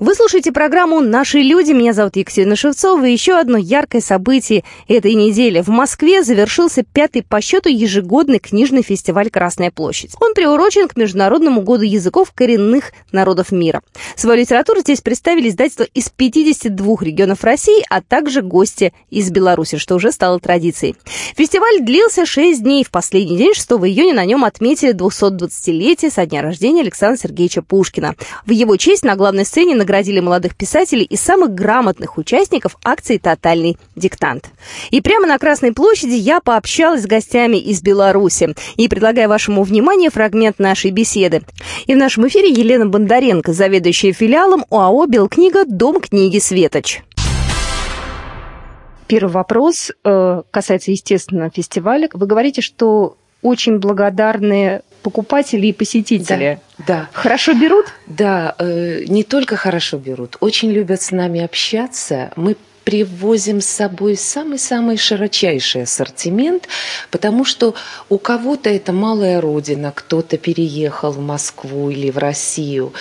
Вы 0.00 0.16
слушаете 0.16 0.50
программу 0.50 1.00
«Наши 1.00 1.38
люди». 1.38 1.70
Меня 1.70 1.92
зовут 1.92 2.16
Екатерина 2.16 2.56
Шевцова. 2.56 3.04
И 3.04 3.12
еще 3.12 3.38
одно 3.38 3.56
яркое 3.56 4.00
событие 4.00 4.64
этой 4.88 5.14
недели. 5.14 5.60
В 5.60 5.68
Москве 5.68 6.24
завершился 6.24 6.82
пятый 6.82 7.22
по 7.22 7.40
счету 7.40 7.68
ежегодный 7.68 8.40
книжный 8.40 8.82
фестиваль 8.82 9.30
«Красная 9.30 9.70
площадь». 9.70 10.10
Он 10.20 10.34
приурочен 10.34 10.88
к 10.88 10.96
Международному 10.96 11.60
году 11.62 11.84
языков 11.84 12.32
коренных 12.34 12.92
народов 13.12 13.52
мира. 13.52 13.82
Свою 14.16 14.40
литературу 14.40 14.80
здесь 14.80 15.00
представили 15.00 15.48
издательства 15.48 15.84
из 15.84 16.08
52 16.08 16.96
регионов 17.00 17.44
России, 17.44 17.84
а 17.88 18.02
также 18.02 18.42
гости 18.42 18.92
из 19.10 19.30
Беларуси, 19.30 19.76
что 19.76 19.94
уже 19.94 20.10
стало 20.10 20.40
традицией. 20.40 20.96
Фестиваль 21.36 21.82
длился 21.82 22.26
6 22.26 22.62
дней. 22.64 22.82
В 22.82 22.90
последний 22.90 23.36
день, 23.36 23.54
6 23.54 23.70
июня, 23.70 24.14
на 24.14 24.24
нем 24.24 24.44
отметили 24.44 24.92
220-летие 24.92 26.10
со 26.10 26.26
дня 26.26 26.42
рождения 26.42 26.80
Александра 26.80 27.16
Сергеевича 27.16 27.62
Пушкина. 27.62 28.16
В 28.44 28.50
его 28.50 28.76
честь 28.76 29.04
на 29.04 29.14
главной 29.14 29.44
сцене 29.44 29.83
наградили 29.84 30.20
молодых 30.20 30.56
писателей 30.56 31.04
и 31.04 31.16
самых 31.16 31.54
грамотных 31.54 32.16
участников 32.16 32.76
акции 32.82 33.18
«Тотальный 33.18 33.76
диктант». 33.94 34.50
И 34.90 35.02
прямо 35.02 35.26
на 35.26 35.38
Красной 35.38 35.72
площади 35.72 36.14
я 36.14 36.40
пообщалась 36.40 37.02
с 37.02 37.06
гостями 37.06 37.58
из 37.58 37.82
Беларуси 37.82 38.54
и 38.76 38.88
предлагаю 38.88 39.28
вашему 39.28 39.62
вниманию 39.62 40.10
фрагмент 40.10 40.58
нашей 40.58 40.90
беседы. 40.90 41.42
И 41.86 41.94
в 41.94 41.98
нашем 41.98 42.26
эфире 42.28 42.48
Елена 42.48 42.86
Бондаренко, 42.86 43.52
заведующая 43.52 44.14
филиалом 44.14 44.64
ОАО 44.70 45.06
«Белкнига. 45.06 45.64
Дом 45.66 46.00
книги 46.00 46.38
Светоч». 46.38 47.02
Первый 49.06 49.32
вопрос 49.32 49.92
э, 50.02 50.42
касается, 50.50 50.92
естественно, 50.92 51.50
фестиваля. 51.54 52.08
Вы 52.14 52.26
говорите, 52.26 52.62
что 52.62 53.18
очень 53.42 53.78
благодарны 53.78 54.80
покупатели 55.04 55.66
и 55.66 55.72
посетители. 55.72 56.58
Да, 56.78 56.84
да. 56.86 57.08
Хорошо 57.12 57.52
берут? 57.52 57.86
Да, 58.06 58.56
э, 58.58 59.04
не 59.06 59.22
только 59.22 59.54
хорошо 59.54 59.98
берут, 59.98 60.38
очень 60.40 60.72
любят 60.72 61.02
с 61.02 61.10
нами 61.12 61.42
общаться. 61.44 62.32
Мы 62.36 62.56
привозим 62.84 63.60
с 63.60 63.66
собой 63.66 64.16
самый-самый 64.16 64.96
широчайший 64.96 65.82
ассортимент, 65.82 66.68
потому 67.10 67.44
что 67.44 67.74
у 68.08 68.18
кого-то 68.18 68.68
это 68.68 68.92
малая 68.92 69.40
родина, 69.40 69.92
кто-то 69.94 70.36
переехал 70.36 71.12
в 71.12 71.20
Москву 71.20 71.90
или 71.90 72.10
в 72.10 72.18
Россию. 72.18 72.92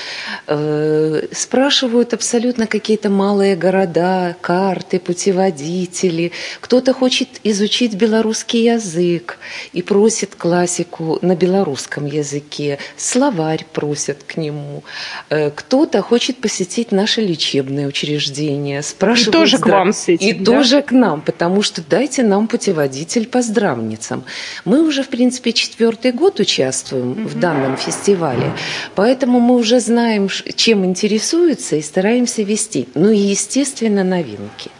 Э, 0.47 1.27
спрашивают 1.31 2.13
абсолютно 2.13 2.65
какие-то 2.65 3.09
малые 3.09 3.55
города, 3.55 4.35
карты, 4.41 4.99
путеводители. 4.99 6.31
Кто-то 6.61 6.93
хочет 6.93 7.27
изучить 7.43 7.93
белорусский 7.95 8.73
язык 8.73 9.37
и 9.73 9.81
просит 9.81 10.35
классику 10.35 11.19
на 11.21 11.35
белорусском 11.35 12.05
языке. 12.05 12.79
Словарь 12.95 13.65
просят 13.73 14.23
к 14.23 14.37
нему. 14.37 14.83
Э, 15.29 15.51
кто-то 15.51 16.01
хочет 16.01 16.37
посетить 16.37 16.91
наши 16.91 17.21
лечебные 17.21 17.87
учреждения. 17.87 18.81
Спрашивают, 18.81 19.33
тоже 19.33 19.57
вам 19.73 19.93
с 19.93 20.09
этим, 20.09 20.27
И 20.27 20.33
да? 20.33 20.45
тоже 20.45 20.81
к 20.81 20.91
нам, 20.91 21.21
потому 21.21 21.61
что 21.61 21.81
дайте 21.81 22.23
нам 22.23 22.47
путеводитель 22.47 23.27
по 23.27 23.41
здравницам. 23.41 24.23
Мы 24.65 24.81
уже, 24.81 25.03
в 25.03 25.09
принципе, 25.09 25.53
четвертый 25.53 26.11
год 26.11 26.39
участвуем 26.39 27.11
угу. 27.11 27.21
в 27.29 27.39
данном 27.39 27.77
фестивале, 27.77 28.51
поэтому 28.95 29.39
мы 29.39 29.55
уже 29.55 29.79
знаем, 29.79 30.29
чем 30.55 30.85
интересуются 30.85 31.75
и 31.75 31.81
стараемся 31.81 32.43
вести. 32.43 32.87
Ну 32.95 33.09
и, 33.09 33.17
естественно, 33.17 34.03
новинки. 34.03 34.71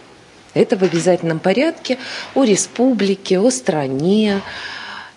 Это 0.53 0.77
в 0.77 0.83
обязательном 0.83 1.39
порядке 1.39 1.97
о 2.35 2.43
республике, 2.43 3.39
о 3.39 3.49
стране. 3.49 4.41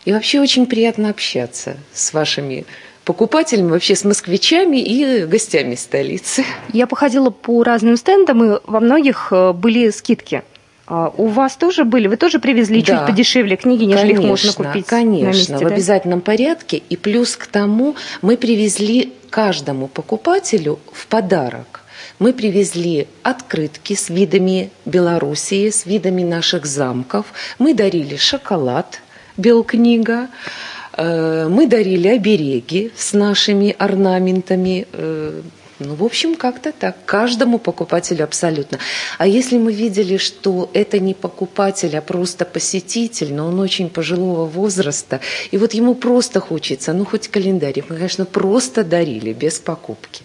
И 0.05 0.13
вообще 0.13 0.41
очень 0.41 0.67
приятно 0.67 1.11
общаться 1.11 1.77
с 1.93 2.13
вашими 2.13 2.65
покупателями, 3.07 3.71
вообще 3.71 3.95
с 3.95 4.05
москвичами 4.05 4.79
и 4.79 5.25
гостями 5.25 5.77
столицы. 5.77 6.45
Я 6.73 6.87
походила 6.89 7.31
по 7.31 7.63
разным 7.63 7.97
стендам, 7.97 8.45
и 8.45 8.61
во 8.65 8.81
многих 8.81 9.29
э, 9.31 9.53
были 9.53 9.91
скидки. 9.91 10.43
А 10.89 11.13
у 11.17 11.29
вас 11.29 11.57
тоже 11.57 11.85
были? 11.85 12.09
Вы 12.09 12.17
тоже 12.17 12.41
привезли 12.41 12.83
да. 12.83 12.99
чуть 12.99 13.07
подешевле 13.07 13.57
книги, 13.57 13.85
нежели 13.85 14.15
конечно, 14.15 14.23
их 14.23 14.29
можно 14.29 14.53
купить? 14.53 14.87
Конечно, 14.87 15.25
на 15.25 15.33
месте, 15.33 15.57
в 15.57 15.61
да? 15.61 15.67
обязательном 15.67 16.21
порядке. 16.21 16.83
И 16.89 16.97
плюс 16.97 17.37
к 17.37 17.47
тому 17.47 17.95
мы 18.23 18.37
привезли 18.37 19.13
каждому 19.31 19.87
покупателю 19.87 20.81
в 20.93 21.07
подарок. 21.07 21.83
Мы 22.19 22.33
привезли 22.33 23.07
открытки 23.23 23.95
с 23.95 24.09
видами 24.09 24.71
Белоруссии, 24.85 25.71
с 25.71 25.87
видами 25.87 26.25
наших 26.25 26.67
замков. 26.67 27.27
Мы 27.61 27.73
дарили 27.73 28.17
шоколад, 28.17 29.01
Белкнига. 29.37 30.29
Э, 30.97 31.49
мы 31.49 31.67
дарили 31.67 32.09
обереги 32.09 32.91
с 32.97 33.13
нашими 33.13 33.75
орнаментами. 33.79 34.87
Э, 34.93 35.43
ну, 35.79 35.95
в 35.95 36.05
общем, 36.05 36.37
как-то 36.37 36.73
так. 36.73 36.97
Каждому 37.05 37.59
покупателю 37.59 38.25
абсолютно. 38.25 38.79
А 39.19 39.27
если 39.27 39.59
мы 39.59 39.73
видели, 39.73 40.17
что 40.17 40.71
это 40.73 40.99
не 40.99 41.13
покупатель, 41.13 41.97
а 41.99 42.01
просто 42.01 42.47
посетитель, 42.47 43.35
но 43.35 43.49
он 43.49 43.61
очень 43.61 43.91
пожилого 43.91 44.47
возраста, 44.47 45.21
и 45.51 45.59
вот 45.59 45.75
ему 45.75 45.95
просто 45.95 46.41
хочется, 46.41 46.95
ну, 46.95 47.05
хоть 47.05 47.29
календарь, 47.29 47.83
мы, 47.89 47.97
конечно, 47.97 48.25
просто 48.25 48.85
дарили, 48.85 49.35
без 49.35 49.59
покупки. 49.59 50.23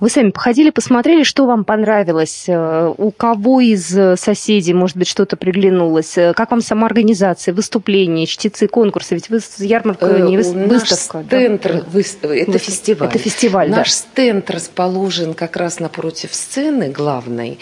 Вы 0.00 0.10
сами 0.10 0.30
походили, 0.30 0.70
посмотрели, 0.70 1.22
что 1.22 1.46
вам 1.46 1.64
понравилось, 1.64 2.44
э, 2.48 2.94
у 2.96 3.10
кого 3.10 3.60
из 3.60 3.96
э, 3.96 4.16
соседей, 4.16 4.74
может 4.74 4.96
быть, 4.96 5.08
что-то 5.08 5.36
приглянулось, 5.36 6.16
э, 6.18 6.32
как 6.34 6.50
вам 6.50 6.60
сама 6.60 6.86
организация, 6.86 7.54
выступления, 7.54 8.26
чтецы, 8.26 8.68
конкурсы, 8.68 9.14
ведь 9.14 9.30
вы 9.30 9.40
ярмарка 9.58 10.06
не 10.20 10.36
вы... 10.36 10.66
выставка. 10.66 11.18
Наш 11.18 11.28
стенд, 11.28 11.62
да? 11.62 11.84
выстав... 11.90 12.30
это 12.30 12.52
Вы... 12.52 12.58
фестиваль. 12.58 13.08
Это 13.08 13.18
фестиваль, 13.18 13.70
Наш 13.70 13.88
да. 13.88 13.94
стенд 13.94 14.50
расположен 14.50 15.34
как 15.34 15.56
раз 15.56 15.80
напротив 15.80 16.34
сцены 16.34 16.88
главной. 16.88 17.58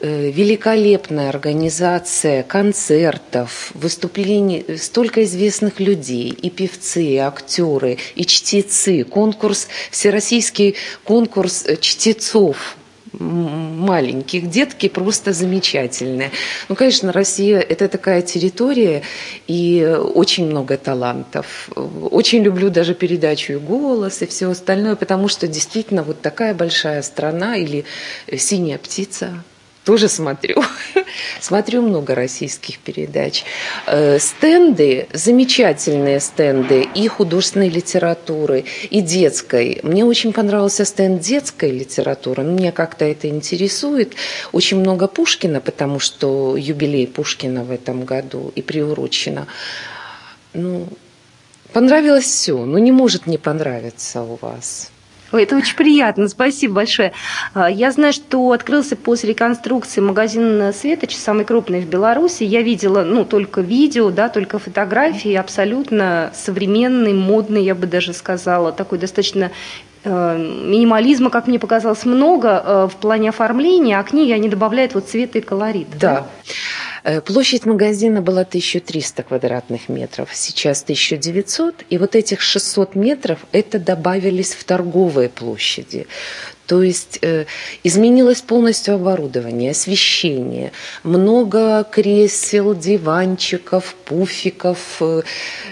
Великолепная 0.00 1.28
организация 1.28 2.42
концертов, 2.42 3.70
выступлений, 3.74 4.64
столько 4.78 5.24
известных 5.24 5.80
людей, 5.80 6.30
и 6.30 6.50
певцы, 6.50 7.04
и 7.04 7.16
актеры, 7.16 7.98
и 8.14 8.24
чтецы, 8.24 9.04
конкурс, 9.04 9.68
всероссийский 9.90 10.76
конкурс 11.04 11.43
конкурс 11.44 11.64
э, 11.66 11.76
чтецов 11.76 12.76
маленьких, 13.20 14.50
детки 14.50 14.88
просто 14.88 15.32
замечательные. 15.32 16.32
Ну, 16.68 16.74
конечно, 16.74 17.12
Россия– 17.12 17.60
это 17.70 17.86
такая 17.86 18.22
территория, 18.22 19.02
и 19.46 19.86
очень 20.14 20.46
много 20.46 20.76
талантов. 20.76 21.68
Очень 21.76 22.42
люблю 22.42 22.70
даже 22.70 22.92
передачу 22.92 23.52
и 23.52 23.56
голос, 23.56 24.22
и 24.22 24.26
все 24.26 24.50
остальное, 24.50 24.96
потому 24.96 25.28
что 25.28 25.46
действительно 25.46 26.02
вот 26.02 26.22
такая 26.22 26.54
большая 26.54 27.02
страна 27.02 27.56
или 27.56 27.84
«Синяя 28.36 28.78
птица» 28.78 29.44
тоже 29.84 30.08
смотрю. 30.08 30.64
смотрю 31.40 31.82
много 31.82 32.14
российских 32.14 32.78
передач. 32.78 33.44
Э, 33.86 34.18
стенды, 34.18 35.08
замечательные 35.12 36.20
стенды 36.20 36.88
и 36.94 37.08
художественной 37.08 37.68
литературы, 37.68 38.64
и 38.90 39.00
детской. 39.00 39.80
Мне 39.82 40.04
очень 40.04 40.32
понравился 40.32 40.84
стенд 40.84 41.20
детской 41.20 41.70
литературы, 41.70 42.42
меня 42.42 42.72
как-то 42.72 43.04
это 43.04 43.28
интересует. 43.28 44.14
Очень 44.52 44.78
много 44.78 45.06
Пушкина, 45.06 45.60
потому 45.60 45.98
что 45.98 46.56
юбилей 46.56 47.06
Пушкина 47.06 47.64
в 47.64 47.70
этом 47.70 48.04
году 48.04 48.52
и 48.54 48.62
приурочено. 48.62 49.46
Ну, 50.52 50.88
понравилось 51.72 52.24
все, 52.24 52.64
но 52.64 52.78
не 52.78 52.92
может 52.92 53.26
не 53.26 53.38
понравиться 53.38 54.22
у 54.22 54.38
вас. 54.40 54.90
Ой, 55.34 55.42
это 55.42 55.56
очень 55.56 55.74
приятно, 55.74 56.28
спасибо 56.28 56.74
большое. 56.74 57.12
А, 57.54 57.68
я 57.68 57.90
знаю, 57.90 58.12
что 58.12 58.52
открылся 58.52 58.94
после 58.94 59.30
реконструкции 59.30 60.00
магазин 60.00 60.72
«Светоч», 60.72 61.16
самый 61.16 61.44
крупный 61.44 61.80
в 61.80 61.88
Беларуси. 61.88 62.44
Я 62.44 62.62
видела, 62.62 63.02
ну, 63.02 63.24
только 63.24 63.60
видео, 63.60 64.12
да, 64.12 64.28
только 64.28 64.60
фотографии, 64.60 65.34
абсолютно 65.34 66.30
современный, 66.34 67.14
модный, 67.14 67.64
я 67.64 67.74
бы 67.74 67.88
даже 67.88 68.12
сказала, 68.12 68.70
такой 68.70 68.98
достаточно 68.98 69.50
э, 70.04 70.38
минимализма, 70.38 71.30
как 71.30 71.48
мне 71.48 71.58
показалось, 71.58 72.04
много 72.04 72.62
э, 72.64 72.88
в 72.92 72.94
плане 72.94 73.30
оформления, 73.30 73.98
а 73.98 74.04
книги 74.04 74.30
они 74.30 74.48
добавляют 74.48 74.94
вот 74.94 75.08
цвет 75.08 75.34
и 75.34 75.40
колорит. 75.40 75.88
Да. 75.98 75.98
да? 75.98 76.26
Э, 77.04 77.20
площадь 77.20 77.66
магазина 77.66 78.22
была 78.22 78.40
1300 78.42 79.22
квадратных 79.22 79.88
метров, 79.88 80.30
сейчас 80.32 80.82
1900, 80.82 81.84
и 81.90 81.98
вот 81.98 82.16
этих 82.16 82.40
600 82.40 82.94
метров 82.94 83.38
это 83.52 83.78
добавились 83.78 84.54
в 84.54 84.64
торговые 84.64 85.28
площади. 85.28 86.06
То 86.66 86.82
есть 86.82 87.18
э, 87.20 87.44
изменилось 87.82 88.40
полностью 88.40 88.94
оборудование, 88.94 89.72
освещение, 89.72 90.72
много 91.02 91.84
кресел, 91.84 92.74
диванчиков, 92.74 93.94
пуфиков. 94.06 94.78
Э, 95.00 95.22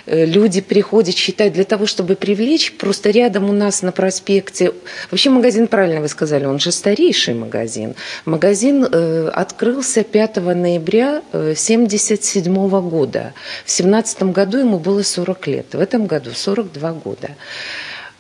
э, 0.05 0.27
люди 0.27 0.61
приходят, 0.61 1.17
считают, 1.17 1.55
для 1.55 1.65
того, 1.65 1.87
чтобы 1.87 2.15
привлечь, 2.15 2.75
просто 2.75 3.09
рядом 3.11 3.49
у 3.49 3.53
нас 3.53 3.81
на 3.81 3.91
проспекте, 3.93 4.73
вообще 5.11 5.31
магазин, 5.31 5.67
правильно 5.67 6.03
вы 6.03 6.09
сказали, 6.09 6.45
он 6.45 6.59
же 6.59 6.73
старейший 6.73 7.35
магазин. 7.35 7.95
Магазин 8.27 8.85
э, 8.85 9.29
открылся 9.29 10.05
5 10.05 10.37
ноября 10.37 11.22
1977 11.33 12.55
э, 12.55 12.81
года. 12.81 13.35
В 13.65 13.71
17 13.71 14.23
году 14.25 14.59
ему 14.59 14.79
было 14.79 15.03
40 15.03 15.47
лет, 15.47 15.75
в 15.75 15.81
этом 15.81 16.07
году 16.07 16.31
42 16.35 16.93
года. 16.93 17.31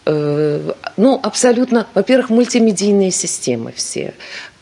Э, 0.07 0.73
ну, 0.97 1.21
абсолютно, 1.23 1.87
во-первых, 1.95 2.31
мультимедийные 2.31 3.11
системы 3.11 3.73
все, 3.75 4.15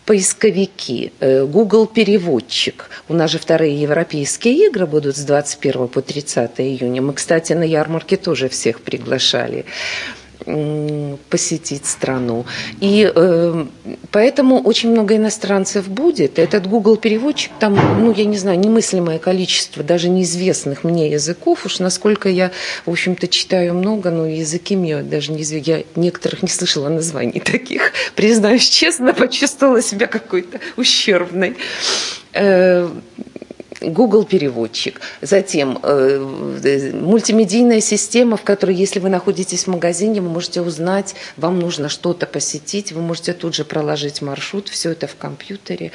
поисковики, 0.04 1.12
э, 1.20 1.44
Google 1.44 1.86
переводчик. 1.86 2.90
У 3.08 3.14
нас 3.14 3.30
же 3.30 3.38
вторые 3.38 3.80
европейские 3.80 4.66
игры 4.66 4.86
будут 4.86 5.16
с 5.16 5.20
21 5.24 5.88
по 5.88 6.02
30 6.02 6.60
июня. 6.60 7.00
Мы, 7.00 7.12
кстати, 7.12 7.52
на 7.52 7.62
ярмарке 7.62 8.16
тоже 8.16 8.48
всех 8.48 8.80
приглашали 8.80 9.64
посетить 11.28 11.86
страну. 11.86 12.46
И 12.80 13.10
э, 13.14 13.66
поэтому 14.10 14.60
очень 14.60 14.90
много 14.90 15.16
иностранцев 15.16 15.88
будет. 15.88 16.38
Этот 16.38 16.66
Google 16.66 16.96
переводчик, 16.96 17.52
там, 17.58 17.78
ну, 18.00 18.12
я 18.12 18.24
не 18.24 18.36
знаю, 18.36 18.58
немыслимое 18.58 19.18
количество 19.18 19.82
даже 19.82 20.08
неизвестных 20.08 20.84
мне 20.84 21.10
языков. 21.10 21.66
Уж 21.66 21.78
насколько 21.80 22.28
я, 22.28 22.50
в 22.86 22.90
общем-то, 22.90 23.28
читаю 23.28 23.74
много, 23.74 24.10
но 24.10 24.26
языки 24.26 24.76
мне 24.76 25.02
даже 25.02 25.32
не 25.32 25.40
Я 25.42 25.82
некоторых 25.96 26.42
не 26.42 26.48
слышала 26.48 26.88
названий 26.88 27.40
таких. 27.40 27.92
Признаюсь 28.14 28.68
честно, 28.68 29.12
почувствовала 29.20 29.82
себя 29.82 30.06
какой-то 30.06 30.60
ущербной. 30.76 31.56
Э, 32.32 32.88
Google 33.80 34.24
переводчик, 34.24 35.00
затем 35.20 35.78
э, 35.82 36.18
мультимедийная 36.92 37.80
система, 37.80 38.36
в 38.36 38.42
которой, 38.42 38.74
если 38.74 38.98
вы 38.98 39.08
находитесь 39.08 39.64
в 39.64 39.66
магазине, 39.68 40.20
вы 40.20 40.28
можете 40.28 40.60
узнать, 40.60 41.14
вам 41.36 41.58
нужно 41.58 41.88
что-то 41.88 42.26
посетить, 42.26 42.92
вы 42.92 43.00
можете 43.00 43.32
тут 43.32 43.54
же 43.54 43.64
проложить 43.64 44.22
маршрут, 44.22 44.68
все 44.68 44.90
это 44.90 45.06
в 45.06 45.16
компьютере, 45.16 45.92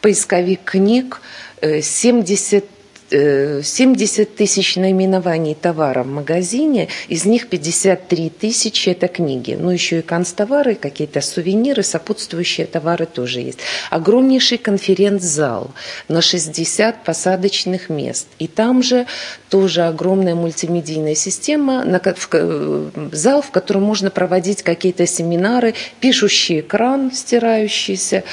поисковик 0.00 0.64
книг, 0.64 1.20
70 1.60 2.64
э, 2.64 2.66
70 3.10 4.18
э, 4.18 4.24
тысяч 4.24 4.76
наименований 4.76 5.54
товара 5.54 6.02
в 6.02 6.08
магазине, 6.08 6.88
из 7.08 7.24
них 7.24 7.48
53 7.48 8.30
тысячи– 8.30 8.88
это 8.90 9.08
книги. 9.08 9.56
Ну, 9.58 9.70
еще 9.70 10.00
и 10.00 10.02
канцтовары, 10.02 10.74
какие-то 10.74 11.20
сувениры, 11.20 11.82
сопутствующие 11.82 12.66
товары 12.66 13.06
тоже 13.06 13.40
есть. 13.40 13.58
Огромнейший 13.90 14.58
конференц-зал 14.58 15.70
на 16.08 16.20
60 16.20 17.04
посадочных 17.04 17.88
мест. 17.88 18.26
И 18.38 18.48
там 18.48 18.82
же 18.82 19.06
тоже 19.50 19.82
огромная 19.82 20.34
мультимедийная 20.34 21.14
система, 21.14 21.84
на, 21.84 22.00
в, 22.00 22.28
э, 22.32 22.90
зал, 23.12 23.42
в 23.42 23.50
котором 23.50 23.82
можно 23.82 24.10
проводить 24.10 24.62
какие-то 24.62 25.06
семинары, 25.06 25.74
пишущий 26.00 26.60
экран, 26.60 27.12
стирающийся. 27.12 28.24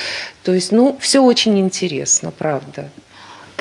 То 0.43 0.53
есть, 0.53 0.71
ну, 0.71 0.97
все 0.99 1.21
очень 1.21 1.59
интересно, 1.59 2.31
правда. 2.31 2.89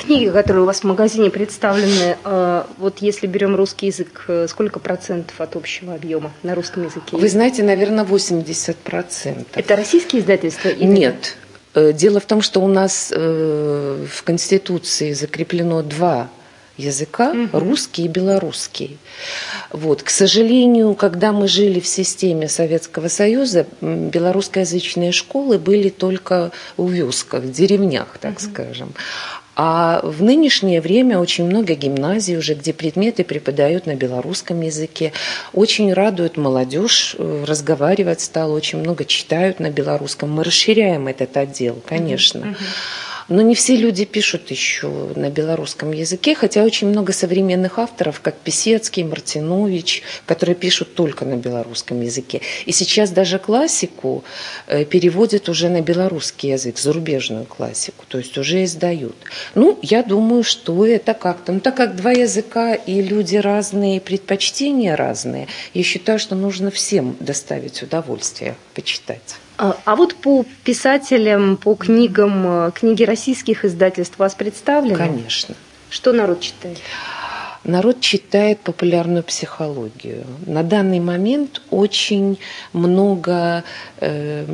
Книги, 0.05 0.29
которые 0.29 0.63
у 0.63 0.65
вас 0.65 0.81
в 0.81 0.83
магазине 0.83 1.29
представлены, 1.29 2.17
э, 2.25 2.63
вот 2.77 2.97
если 2.99 3.25
берем 3.25 3.55
русский 3.55 3.85
язык, 3.85 4.25
э, 4.27 4.47
сколько 4.49 4.79
процентов 4.79 5.39
от 5.39 5.55
общего 5.55 5.93
объема 5.93 6.31
на 6.43 6.55
русском 6.55 6.83
языке? 6.83 7.15
Вы 7.15 7.29
знаете, 7.29 7.63
наверное, 7.63 8.03
80 8.03 8.75
процентов. 8.75 9.55
Это 9.55 9.77
российские 9.77 10.21
издательства? 10.21 10.67
Или... 10.67 10.85
Нет. 10.85 11.37
Э, 11.73 11.93
дело 11.93 12.19
в 12.19 12.25
том, 12.25 12.41
что 12.41 12.59
у 12.59 12.67
нас 12.67 13.11
в 13.11 14.23
Конституции 14.23 15.13
закреплено 15.13 15.81
два 15.81 16.27
языка, 16.75 17.31
угу. 17.31 17.59
русский 17.59 18.05
и 18.05 18.07
белорусский. 18.07 18.97
Вот. 19.71 20.03
К 20.03 20.09
сожалению, 20.09 20.95
когда 20.95 21.31
мы 21.31 21.47
жили 21.47 21.79
в 21.79 21.87
системе 21.87 22.49
Советского 22.49 23.07
Союза, 23.07 23.67
белорусскоязычные 23.81 25.11
школы 25.11 25.59
были 25.59 25.89
только 25.89 26.51
в 26.77 26.89
вёсках, 26.89 27.43
в 27.43 27.51
деревнях, 27.51 28.17
так 28.19 28.33
угу. 28.33 28.41
скажем. 28.41 28.93
А 29.55 30.01
в 30.03 30.23
нынешнее 30.23 30.81
время 30.81 31.19
очень 31.19 31.45
много 31.45 31.75
гимназий 31.75 32.37
уже, 32.37 32.55
где 32.55 32.73
предметы 32.73 33.23
преподают 33.23 33.85
на 33.85 33.95
белорусском 33.95 34.61
языке. 34.61 35.13
Очень 35.53 35.93
радует 35.93 36.37
молодежь, 36.37 37.15
э, 37.17 37.43
разговаривать 37.47 38.21
стало, 38.21 38.53
очень 38.53 38.79
много 38.79 39.05
читают 39.05 39.59
на 39.59 39.69
белорусском. 39.69 40.31
Мы 40.31 40.43
расширяем 40.43 41.07
этот 41.07 41.37
отдел, 41.37 41.81
конечно. 41.85 42.39
Uh-huh. 42.39 42.55
Но 43.33 43.41
не 43.41 43.55
все 43.55 43.75
люди 43.75 44.05
пишут 44.05 44.51
еще 44.51 44.87
на 45.15 45.31
белорусском 45.31 45.91
языке, 45.91 46.35
хотя 46.35 46.61
очень 46.61 46.89
много 46.89 47.13
современных 47.13 47.79
авторов, 47.79 48.21
как 48.21 48.35
Писецкий, 48.35 49.03
Мартинович, 49.03 50.03
которые 50.27 50.53
пишут 50.55 50.93
только 50.93 51.25
на 51.25 51.35
белорусском 51.35 51.99
языке. 51.99 52.41
И 52.67 52.71
сейчас 52.71 53.09
даже 53.09 53.39
классику 53.39 54.23
э, 54.67 54.85
переводят 54.85 55.49
уже 55.49 55.69
на 55.69 55.81
белорусский 55.81 56.51
язык, 56.51 56.77
зарубежную 56.77 57.45
классику, 57.45 58.05
то 58.07 58.19
есть 58.19 58.37
уже 58.37 58.63
издают. 58.65 59.15
Ну, 59.55 59.79
я 59.81 60.03
думаю, 60.03 60.43
что 60.43 60.85
это 60.85 61.15
как-то. 61.15 61.53
Ну, 61.53 61.59
так 61.59 61.75
как 61.75 61.95
два 61.95 62.11
языка 62.11 62.75
и 62.75 63.01
люди 63.01 63.37
разные, 63.37 63.99
предпочтения 63.99 64.95
разные, 64.95 65.47
я 65.73 65.81
считаю, 65.81 66.19
что 66.19 66.35
нужно 66.35 66.69
всем 66.69 67.17
доставить 67.19 67.81
удовольствие 67.81 68.55
почитать. 68.75 69.37
А, 69.63 69.77
а 69.85 69.95
вот 69.95 70.15
по 70.15 70.45
писателям, 70.65 71.55
по 71.55 71.75
книгам, 71.75 72.67
э, 72.67 72.71
книги 72.75 73.03
российских 73.03 73.63
издательств 73.63 74.15
у 74.19 74.23
вас 74.23 74.35
представлены? 74.35 74.97
Конечно. 74.97 75.55
Что 75.89 76.11
народ 76.11 76.41
читает? 76.41 76.79
Народ 77.63 78.01
читает 78.01 78.59
популярную 78.59 79.23
психологию. 79.23 80.25
На 80.45 80.63
данный 80.63 80.99
момент 80.99 81.61
очень 81.69 82.39
много 82.73 83.63
э, 84.01 84.45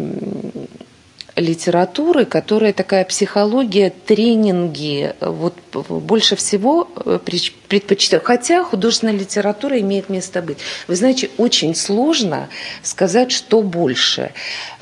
литературы, 1.39 2.25
которая 2.25 2.73
такая 2.73 3.05
психология, 3.05 3.91
тренинги, 4.05 5.13
вот 5.21 5.55
больше 5.89 6.35
всего 6.35 6.87
э, 6.95 7.19
предпочитаю. 7.67 8.21
Хотя 8.23 8.63
художественная 8.63 9.13
литература 9.13 9.79
имеет 9.79 10.09
место 10.09 10.41
быть. 10.41 10.57
Вы 10.87 10.95
знаете, 10.95 11.29
очень 11.37 11.75
сложно 11.75 12.49
сказать, 12.83 13.31
что 13.31 13.61
больше. 13.61 14.31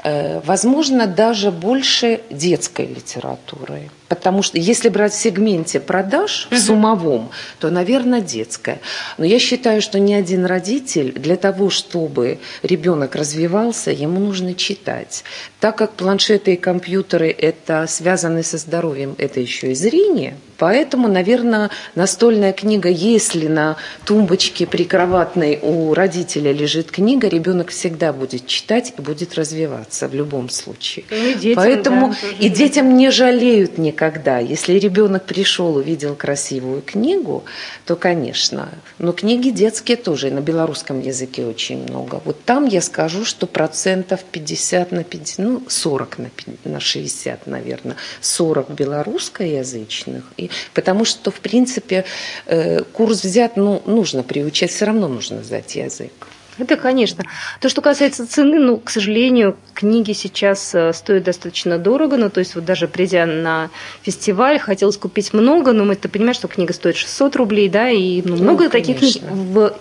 Э, 0.08 0.40
возможно, 0.46 1.06
даже 1.06 1.52
больше 1.52 2.22
детской 2.30 2.86
литературы. 2.86 3.90
Потому 4.08 4.42
что 4.42 4.58
если 4.58 4.88
брать 4.88 5.12
в 5.12 5.20
сегменте 5.20 5.82
продаж, 5.82 6.48
в 6.50 6.58
суммовом, 6.58 7.30
то, 7.60 7.70
наверное, 7.70 8.22
детская. 8.22 8.80
Но 9.18 9.26
я 9.26 9.38
считаю, 9.38 9.82
что 9.82 10.00
ни 10.00 10.14
один 10.14 10.46
родитель 10.46 11.12
для 11.12 11.36
того, 11.36 11.70
чтобы 11.70 12.40
ребенок 12.64 13.16
развивался, 13.16 13.92
ему 13.92 14.22
нужно 14.22 14.54
читать. 14.54 15.26
Так 15.60 15.78
как 15.78 15.92
планшеты 15.92 16.54
и 16.54 16.56
компьютеры 16.56 17.30
это 17.30 17.86
связаны 17.88 18.44
со 18.44 18.58
здоровьем, 18.58 19.14
это 19.18 19.42
еще 19.42 19.72
и 19.72 19.76
зрение. 19.76 20.38
Поэтому, 20.58 21.10
наверное, 21.10 21.70
настольная 21.96 22.54
книга 22.54 22.68
книга, 22.68 22.90
если 22.90 23.48
на 23.48 23.76
тумбочке 24.06 24.68
прикроватной 24.68 25.60
у 25.62 25.94
родителя 25.94 26.52
лежит 26.52 26.92
книга, 26.92 27.28
ребенок 27.28 27.70
всегда 27.70 28.14
будет 28.14 28.46
читать 28.46 28.94
и 28.98 29.02
будет 29.02 29.36
развиваться 29.36 29.97
в 30.06 30.14
любом 30.14 30.50
случае. 30.50 31.06
И 31.10 31.34
детям, 31.34 31.56
Поэтому 31.56 32.10
да, 32.10 32.46
и 32.46 32.50
детям 32.50 32.96
не 32.96 33.10
жалеют 33.10 33.78
никогда. 33.78 34.40
Если 34.40 34.74
ребенок 34.74 35.26
пришел, 35.26 35.76
увидел 35.76 36.16
красивую 36.16 36.82
книгу, 36.82 37.46
то, 37.86 37.96
конечно. 37.96 38.70
Но 39.00 39.14
книги 39.14 39.50
детские 39.50 39.98
тоже, 39.98 40.28
и 40.28 40.32
на 40.32 40.42
белорусском 40.42 41.00
языке 41.00 41.46
очень 41.46 41.82
много. 41.82 42.22
Вот 42.26 42.44
там 42.44 42.66
я 42.66 42.82
скажу, 42.82 43.26
что 43.26 43.48
процентов 43.48 44.24
50 44.32 44.92
на 44.92 45.04
50, 45.04 45.40
ну, 45.40 45.64
40 45.68 46.20
на, 46.20 46.30
50, 46.30 46.66
на 46.66 46.80
60, 46.80 47.48
наверное. 47.48 47.96
40 48.22 48.72
белорусскоязычных. 48.72 50.26
И, 50.38 50.50
потому 50.74 51.06
что, 51.06 51.32
в 51.32 51.40
принципе, 51.40 52.06
э, 52.46 52.84
курс 52.94 53.24
взят, 53.24 53.58
ну, 53.58 53.82
нужно 53.86 54.24
приучать, 54.24 54.72
все 54.72 54.86
равно 54.86 55.08
нужно 55.08 55.44
знать 55.44 55.76
язык. 55.76 56.28
Это, 56.58 56.76
конечно. 56.76 57.24
То, 57.60 57.70
что 57.70 57.82
касается 57.82 58.28
цены, 58.28 58.60
ну, 58.60 58.78
к 58.78 58.90
сожалению, 58.90 59.58
книги 59.74 60.14
сейчас 60.14 60.74
э, 60.74 60.94
стоят 60.94 61.24
достаточно 61.24 61.78
дорого. 61.78 62.18
Ну, 62.18 62.30
то 62.30 62.40
есть 62.40 62.56
вот 62.56 62.66
даже 62.66 62.88
придя 62.88 63.26
на 63.26 63.70
фестиваль, 64.02 64.60
хотелось 64.60 64.98
купить 64.98 65.34
много, 65.34 65.72
но 65.74 65.86
мы 65.86 65.96
ты 65.96 66.10
понимаешь, 66.10 66.38
что 66.38 66.48
книга 66.48 66.74
стоит 66.74 66.96
600 66.96 67.36
рублей, 67.36 67.70
да, 67.70 67.90
и 67.90 68.22
ну, 68.24 68.36
много 68.36 68.66
Ну, 68.66 68.70
таких 68.70 69.00
книг 69.00 69.18
в 69.22 69.74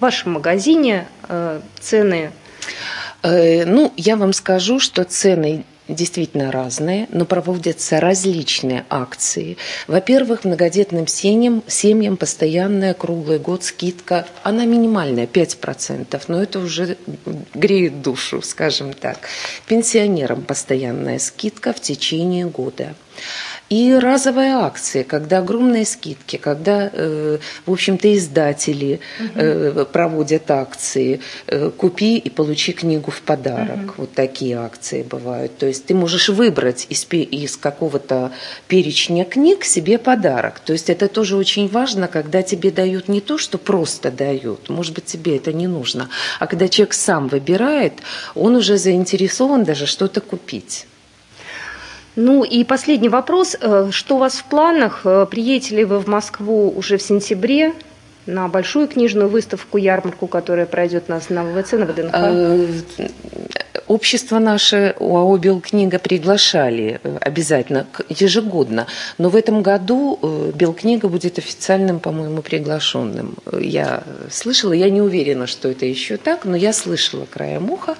вашем 0.00 0.32
магазине 0.32 1.06
э, 1.28 1.60
цены. 1.80 2.30
Э, 3.22 3.64
Ну, 3.66 3.92
я 3.96 4.16
вам 4.16 4.32
скажу, 4.32 4.80
что 4.80 5.04
цены 5.04 5.64
действительно 5.88 6.50
разные, 6.50 7.08
но 7.10 7.24
проводятся 7.24 8.00
различные 8.00 8.86
акции. 8.88 9.56
Во-первых, 9.86 10.44
многодетным 10.44 11.06
семьям, 11.06 11.62
семьям 11.66 12.16
постоянная 12.16 12.94
круглый 12.94 13.38
год 13.38 13.64
скидка, 13.64 14.26
она 14.42 14.64
минимальная, 14.64 15.26
5%, 15.26 16.22
но 16.28 16.42
это 16.42 16.58
уже 16.58 16.96
греет 17.54 18.02
душу, 18.02 18.40
скажем 18.42 18.92
так. 18.92 19.28
Пенсионерам 19.66 20.42
постоянная 20.42 21.18
скидка 21.18 21.72
в 21.72 21.80
течение 21.80 22.46
года. 22.46 22.94
И 23.70 23.94
разовые 23.94 24.52
акции, 24.52 25.02
когда 25.02 25.38
огромные 25.38 25.86
скидки, 25.86 26.36
когда, 26.36 26.90
э, 26.92 27.38
в 27.64 27.72
общем-то, 27.72 28.14
издатели 28.14 29.00
э, 29.34 29.86
проводят 29.90 30.50
акции, 30.50 31.20
э, 31.46 31.70
купи 31.70 32.18
и 32.18 32.28
получи 32.28 32.72
книгу 32.72 33.10
в 33.10 33.22
подарок. 33.22 33.94
Вот 33.96 34.12
такие 34.12 34.58
акции 34.58 35.02
бывают. 35.02 35.56
То 35.56 35.66
есть 35.66 35.86
ты 35.86 35.94
можешь 35.94 36.28
выбрать 36.28 36.86
из, 36.90 37.06
из 37.10 37.56
какого-то 37.56 38.32
перечня 38.68 39.24
книг 39.24 39.64
себе 39.64 39.98
подарок. 39.98 40.60
То 40.60 40.74
есть 40.74 40.90
это 40.90 41.08
тоже 41.08 41.36
очень 41.36 41.68
важно, 41.68 42.06
когда 42.06 42.42
тебе 42.42 42.70
дают 42.70 43.08
не 43.08 43.22
то, 43.22 43.38
что 43.38 43.56
просто 43.56 44.10
дают, 44.10 44.68
может 44.68 44.94
быть, 44.94 45.06
тебе 45.06 45.36
это 45.36 45.52
не 45.52 45.66
нужно, 45.66 46.10
а 46.38 46.46
когда 46.46 46.68
человек 46.68 46.92
сам 46.92 47.28
выбирает, 47.28 47.94
он 48.34 48.56
уже 48.56 48.76
заинтересован 48.76 49.64
даже 49.64 49.86
что-то 49.86 50.20
купить. 50.20 50.86
Ну 52.16 52.44
и 52.44 52.62
последний 52.64 53.08
вопрос. 53.08 53.56
Э, 53.60 53.88
Что 53.90 54.16
у 54.16 54.18
вас 54.18 54.34
в 54.34 54.44
планах? 54.44 55.00
Э, 55.04 55.26
Приедете 55.28 55.76
ли 55.76 55.84
вы 55.84 55.98
в 55.98 56.06
Москву 56.06 56.72
уже 56.76 56.96
в 56.96 57.02
сентябре 57.02 57.72
на 58.26 58.48
большую 58.48 58.88
книжную 58.88 59.28
выставку, 59.28 59.78
ярмарку, 59.78 60.26
которая 60.26 60.66
пройдет 60.66 61.08
нас 61.08 61.30
на 61.30 61.44
ВВЦ, 61.44 61.72
на 61.72 61.86
ВДНХ? 61.86 63.10
Общество 63.86 64.38
наше 64.38 64.94
УАО 64.98 65.36
«Белкнига» 65.36 65.98
приглашали 65.98 67.00
обязательно 67.20 67.86
ежегодно, 68.08 68.86
но 69.18 69.28
в 69.28 69.36
этом 69.36 69.62
году 69.62 70.18
э, 70.22 70.52
«Белкнига» 70.54 71.08
будет 71.08 71.38
официальным, 71.38 72.00
по-моему, 72.00 72.40
приглашенным. 72.40 73.36
Я 73.52 74.02
слышала, 74.30 74.72
я 74.72 74.88
не 74.88 75.02
уверена, 75.02 75.46
что 75.46 75.68
это 75.68 75.84
еще 75.84 76.16
так, 76.16 76.46
но 76.46 76.56
я 76.56 76.72
слышала 76.72 77.26
краем 77.26 77.70
уха. 77.70 77.96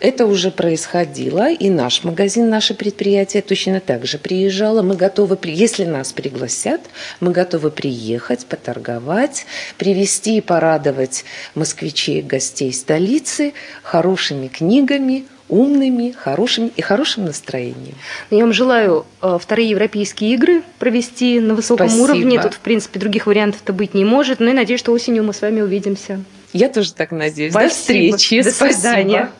Это 0.00 0.26
уже 0.26 0.50
происходило, 0.50 1.48
и 1.48 1.70
наш 1.70 2.02
магазин, 2.02 2.48
наше 2.48 2.74
предприятие 2.74 3.42
точно 3.42 3.78
так 3.78 4.06
же 4.06 4.18
приезжало. 4.18 4.82
Мы 4.82 4.96
готовы, 4.96 5.38
если 5.44 5.84
нас 5.84 6.12
пригласят, 6.12 6.80
мы 7.20 7.30
готовы 7.30 7.70
приехать, 7.70 8.46
поторговать, 8.46 9.46
привести 9.78 10.38
и 10.38 10.40
порадовать 10.40 11.24
москвичей, 11.54 12.22
гостей 12.22 12.72
столицы 12.72 13.52
хорошими 13.82 14.48
книгами, 14.48 15.24
умными, 15.48 16.12
хорошими 16.12 16.70
и 16.76 16.80
хорошим 16.82 17.24
настроением. 17.24 17.94
Я 18.30 18.44
вам 18.44 18.52
желаю 18.52 19.04
э, 19.20 19.38
вторые 19.40 19.70
европейские 19.70 20.32
игры 20.34 20.62
провести 20.78 21.40
на 21.40 21.54
высоком 21.54 21.88
Спасибо. 21.88 22.04
уровне. 22.04 22.40
Тут, 22.40 22.54
в 22.54 22.60
принципе, 22.60 23.00
других 23.00 23.26
вариантов-то 23.26 23.72
быть 23.72 23.94
не 23.94 24.04
может. 24.04 24.40
Ну 24.40 24.50
и 24.50 24.52
надеюсь, 24.52 24.80
что 24.80 24.92
осенью 24.92 25.24
мы 25.24 25.34
с 25.34 25.42
вами 25.42 25.60
увидимся. 25.60 26.20
Я 26.52 26.68
тоже 26.68 26.94
так 26.94 27.10
надеюсь. 27.10 27.52
Спасибо. 27.52 27.68
До 27.68 27.74
встречи. 28.18 28.42
До 28.42 28.50
Спасибо. 28.50 28.78
свидания. 28.78 29.30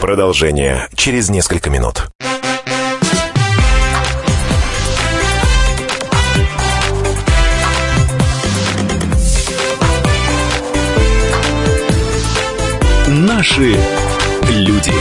Продолжение 0.00 0.88
через 0.94 1.28
несколько 1.28 1.70
минут. 1.70 2.06
Наши 13.50 13.76
люди. 14.48 14.92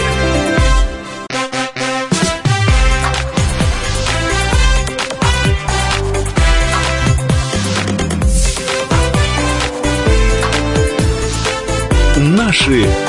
Наши. 12.17 13.08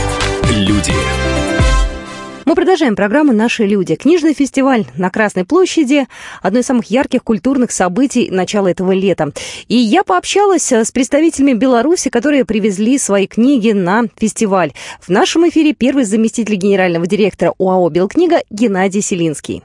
Мы 2.51 2.57
продолжаем 2.57 2.97
программу 2.97 3.33
«Наши 3.33 3.65
люди». 3.65 3.95
Книжный 3.95 4.35
фестиваль 4.35 4.85
на 4.97 5.09
Красной 5.09 5.45
площади– 5.45 6.09
одно 6.43 6.59
из 6.59 6.67
самых 6.67 6.87
ярких 6.87 7.23
культурных 7.23 7.71
событий 7.71 8.29
начала 8.29 8.67
этого 8.67 8.91
лета. 8.91 9.31
И 9.69 9.77
я 9.77 10.03
пообщалась 10.03 10.73
э, 10.73 10.85
с 10.85 10.91
представителями 10.91 11.53
Беларуси, 11.53 12.11
которые 12.11 12.45
привезли 12.45 12.99
свои 12.99 13.29
книги 13.29 13.71
на 13.71 14.07
фестиваль. 14.17 14.73
В 15.01 15.11
нашем 15.11 15.49
эфире 15.49 15.75
первый 15.75 16.03
заместитель 16.03 16.57
генерального 16.57 17.07
директора 17.07 17.55
УАО 17.57 17.89
«Белкнига» 17.89 18.41
Геннадий 18.51 19.01
Селинский. 19.01 19.63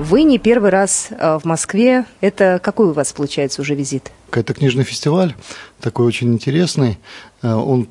Вы 0.00 0.24
не 0.24 0.40
первый 0.40 0.70
раз 0.70 1.10
э, 1.10 1.38
в 1.40 1.44
Москве. 1.44 2.06
Это 2.20 2.58
какой 2.60 2.88
у 2.88 2.92
вас 2.92 3.12
получается 3.12 3.62
уже 3.62 3.76
визит? 3.76 4.10
Это 4.32 4.52
книжный 4.52 4.82
фестиваль, 4.82 5.36
такой 5.80 6.06
очень 6.06 6.32
интересный. 6.34 6.98
Э, 7.42 7.54
Он 7.54 7.86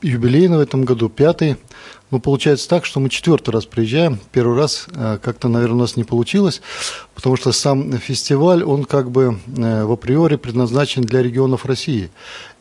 юбилейный 0.00 0.56
в 0.56 0.60
этом 0.60 0.84
году, 0.84 1.10
пятый. 1.10 1.56
Но 2.10 2.20
получается 2.20 2.68
так, 2.68 2.84
что 2.84 3.00
мы 3.00 3.08
четвертый 3.08 3.50
раз 3.50 3.66
приезжаем. 3.66 4.20
Первый 4.30 4.56
раз 4.56 4.86
э, 4.94 5.18
как-то, 5.20 5.48
наверное, 5.48 5.76
у 5.76 5.80
нас 5.80 5.96
не 5.96 6.04
получилось, 6.04 6.62
потому 7.16 7.36
что 7.36 7.50
сам 7.50 7.98
фестиваль, 7.98 8.62
он 8.62 8.84
как 8.84 9.10
бы 9.10 9.38
э, 9.56 9.84
в 9.84 9.90
априори 9.90 10.36
предназначен 10.36 11.02
для 11.02 11.20
регионов 11.20 11.66
России. 11.66 12.10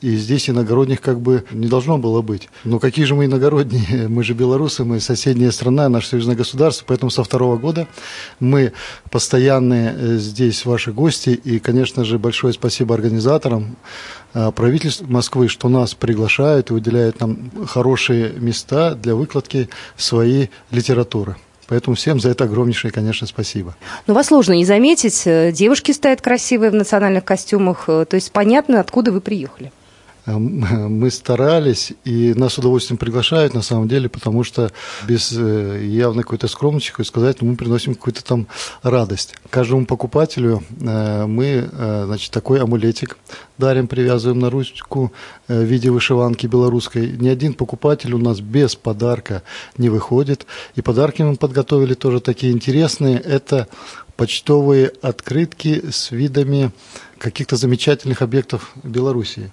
И 0.02 0.16
здесь 0.16 0.50
иногородних 0.50 1.00
как 1.00 1.22
бы 1.22 1.46
не 1.52 1.68
должно 1.68 2.00
было 2.00 2.24
быть. 2.24 2.50
Но 2.64 2.80
какие 2.80 3.06
же 3.06 3.14
мы 3.14 3.26
иногородние? 3.26 4.08
Мы 4.16 4.24
же 4.24 4.34
белорусы, 4.34 4.84
мы 4.84 5.00
соседняя 5.00 5.52
страна, 5.52 5.90
наше 5.90 6.10
союзное 6.10 6.36
государство. 6.36 6.86
Поэтому 6.88 7.12
со 7.12 7.24
второго 7.24 7.58
года 7.58 7.88
мы 8.40 8.74
постоянные 9.12 9.96
э, 9.96 10.18
здесь 10.18 10.66
ваши 10.66 10.92
гости. 10.92 11.30
И, 11.30 11.60
конечно 11.60 12.04
же, 12.04 12.18
большое 12.18 12.54
спасибо 12.54 12.96
организаторам, 12.96 13.78
правительству 14.54 15.08
Москвы, 15.08 15.48
что 15.48 15.70
нас 15.70 15.94
приглашают 15.94 16.70
и 16.70 16.74
выделяют 16.74 17.22
нам 17.22 17.50
хорошие 17.68 18.34
места 18.34 18.94
для 18.96 19.16
выкладки 19.16 19.35
своей 19.98 20.50
литературы. 20.71 21.36
Поэтому 21.67 21.95
всем 21.95 22.19
за 22.19 22.30
это 22.30 22.43
огромнейшее, 22.43 22.91
конечно, 22.91 23.26
спасибо. 23.26 23.76
Но 24.06 24.13
вас 24.13 24.28
сложно 24.28 24.54
не 24.54 24.65
заметить. 24.65 25.24
Девушки 25.54 25.91
стоят 25.91 26.21
красивые 26.21 26.69
в 26.69 26.76
национальных 26.76 27.24
костюмах. 27.26 27.86
То 27.86 28.08
есть 28.12 28.32
понятно, 28.32 28.80
откуда 28.80 29.12
вы 29.12 29.19
приехали. 29.19 29.71
Мы 30.40 31.12
старались, 31.12 31.94
и 32.04 32.34
нас 32.36 32.54
с 32.54 32.58
удовольствием 32.58 32.98
приглашают, 32.98 33.54
на 33.54 33.62
самом 33.62 33.88
деле, 33.88 34.10
потому 34.10 34.44
что 34.44 34.72
без 35.08 35.32
э, 35.38 35.86
явной 35.86 36.24
какой-то 36.24 36.48
скромности, 36.48 36.90
хочу 36.90 37.08
сказать, 37.08 37.42
мы 37.42 37.56
приносим 37.56 37.94
какую-то 37.94 38.24
там 38.24 38.48
радость. 38.82 39.36
Каждому 39.52 39.86
покупателю 39.86 40.64
э, 40.82 41.26
мы, 41.28 41.70
э, 41.72 42.04
значит, 42.08 42.32
такой 42.32 42.60
амулетик 42.60 43.18
дарим, 43.60 43.88
привязываем 43.88 44.40
на 44.40 44.50
ручку 44.50 45.14
в 45.48 45.62
виде 45.62 45.92
вышиванки 45.92 46.48
белорусской. 46.48 47.12
Ни 47.12 47.30
один 47.30 47.54
покупатель 47.54 48.14
у 48.14 48.18
нас 48.18 48.40
без 48.40 48.76
подарка 48.76 49.44
не 49.78 49.90
выходит. 49.90 50.46
И 50.76 50.82
подарки 50.82 51.22
мы 51.22 51.36
подготовили 51.36 51.94
тоже 51.94 52.20
такие 52.20 52.52
интересные. 52.52 53.18
Это 53.20 53.68
почтовые 54.18 54.92
открытки 55.02 55.90
с 55.90 56.12
видами 56.12 56.72
каких-то 57.18 57.56
замечательных 57.56 58.22
объектов 58.22 58.74
Белоруссии. 58.84 59.52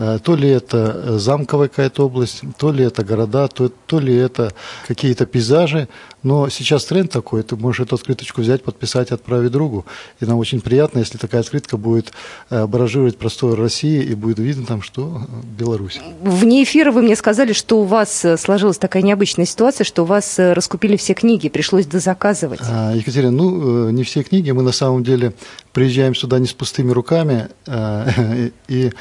Э, 0.00 0.18
то 0.22 0.34
ли 0.34 0.48
это 0.48 1.18
замковая 1.18 1.68
какая-то 1.68 2.06
область, 2.06 2.40
то 2.56 2.72
ли 2.72 2.82
это 2.82 3.04
города, 3.04 3.48
то, 3.48 3.68
то 3.68 4.00
ли 4.00 4.16
это 4.16 4.52
какие-то 4.88 5.26
пейзажи. 5.26 5.88
Но 6.22 6.48
сейчас 6.48 6.86
тренд 6.86 7.10
такой, 7.10 7.42
ты 7.42 7.56
можешь 7.56 7.80
эту 7.80 7.96
открыточку 7.96 8.40
взять, 8.40 8.62
подписать, 8.62 9.10
отправить 9.10 9.52
другу. 9.52 9.84
И 10.20 10.24
нам 10.24 10.38
очень 10.38 10.62
приятно, 10.62 11.00
если 11.00 11.18
такая 11.18 11.42
открытка 11.42 11.76
будет 11.76 12.12
э, 12.48 12.66
баражировать 12.66 13.18
простор 13.18 13.58
России 13.58 14.02
и 14.02 14.14
будет 14.14 14.38
видно 14.38 14.64
там, 14.64 14.80
что 14.80 15.20
Беларусь. 15.58 16.00
Вне 16.22 16.62
эфира 16.62 16.92
вы 16.92 17.02
мне 17.02 17.14
сказали, 17.14 17.52
что 17.52 17.80
у 17.80 17.84
вас 17.84 18.24
сложилась 18.38 18.78
такая 18.78 19.02
необычная 19.02 19.44
ситуация, 19.44 19.84
что 19.84 20.02
у 20.02 20.06
вас 20.06 20.38
раскупили 20.38 20.96
все 20.96 21.12
книги, 21.12 21.50
пришлось 21.50 21.84
дозаказывать. 21.84 22.60
А, 22.62 22.94
Екатерина, 22.94 23.32
ну, 23.32 23.90
не 23.90 24.04
все 24.04 24.22
книги. 24.22 24.50
Мы 24.50 24.62
на 24.62 24.72
самом 24.72 25.04
деле 25.04 25.34
приезжаем 25.72 26.14
сюда 26.14 26.38
не 26.38 26.46
с 26.46 26.52
пустыми 26.52 26.90
руками. 26.90 27.48
И 28.68 28.92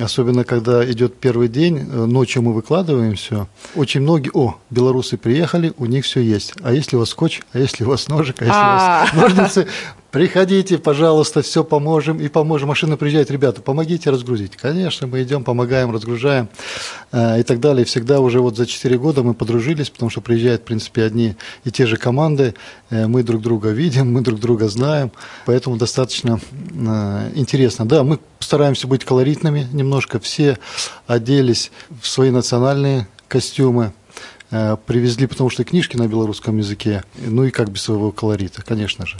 особенно 0.00 0.44
когда 0.44 0.84
идет 0.90 1.16
первый 1.16 1.48
день, 1.48 1.78
э, 1.78 2.04
ночью 2.06 2.42
мы 2.42 2.52
выкладываем 2.52 3.14
все. 3.14 3.46
Очень 3.74 4.00
многие, 4.00 4.30
о, 4.32 4.56
белорусы 4.70 5.16
приехали, 5.16 5.72
у 5.76 5.86
них 5.86 6.04
все 6.04 6.20
есть. 6.20 6.54
А 6.62 6.72
если 6.72 6.96
у 6.96 7.00
вас 7.00 7.10
скотч, 7.10 7.42
а 7.52 7.58
если 7.58 7.84
у 7.84 7.88
вас 7.88 8.08
ножик, 8.08 8.36
а 8.40 8.44
если 8.44 8.58
у 8.58 8.62
вас 8.62 9.12
ножницы, 9.12 9.66
Приходите, 10.10 10.78
пожалуйста, 10.78 11.40
все 11.42 11.62
поможем 11.62 12.18
и 12.18 12.28
поможем. 12.28 12.68
Машина 12.68 12.96
приезжает, 12.96 13.30
ребята, 13.30 13.62
помогите 13.62 14.10
разгрузить. 14.10 14.56
Конечно, 14.56 15.06
мы 15.06 15.22
идем, 15.22 15.44
помогаем, 15.44 15.92
разгружаем 15.92 16.48
э, 17.12 17.40
и 17.40 17.42
так 17.44 17.60
далее. 17.60 17.84
Всегда 17.84 18.18
уже 18.18 18.40
вот 18.40 18.56
за 18.56 18.66
4 18.66 18.98
года 18.98 19.22
мы 19.22 19.34
подружились, 19.34 19.88
потому 19.88 20.10
что 20.10 20.20
приезжают, 20.20 20.62
в 20.62 20.64
принципе, 20.64 21.04
одни 21.04 21.36
и 21.62 21.70
те 21.70 21.86
же 21.86 21.96
команды. 21.96 22.54
Э, 22.90 23.06
мы 23.06 23.22
друг 23.22 23.40
друга 23.40 23.70
видим, 23.70 24.12
мы 24.12 24.22
друг 24.22 24.40
друга 24.40 24.68
знаем, 24.68 25.12
поэтому 25.46 25.76
достаточно 25.76 26.40
э, 26.50 27.30
интересно. 27.36 27.86
Да, 27.86 28.02
мы 28.02 28.18
стараемся 28.40 28.88
быть 28.88 29.04
колоритными 29.04 29.68
немножко. 29.72 30.18
Все 30.18 30.58
оделись 31.06 31.70
в 32.02 32.08
свои 32.08 32.30
национальные 32.30 33.06
костюмы, 33.28 33.92
привезли, 34.50 35.26
потому 35.26 35.48
что 35.50 35.64
книжки 35.64 35.96
на 35.96 36.08
белорусском 36.08 36.58
языке, 36.58 37.04
ну 37.16 37.44
и 37.44 37.50
как 37.50 37.70
без 37.70 37.82
своего 37.82 38.10
колорита, 38.10 38.62
конечно 38.62 39.06
же. 39.06 39.16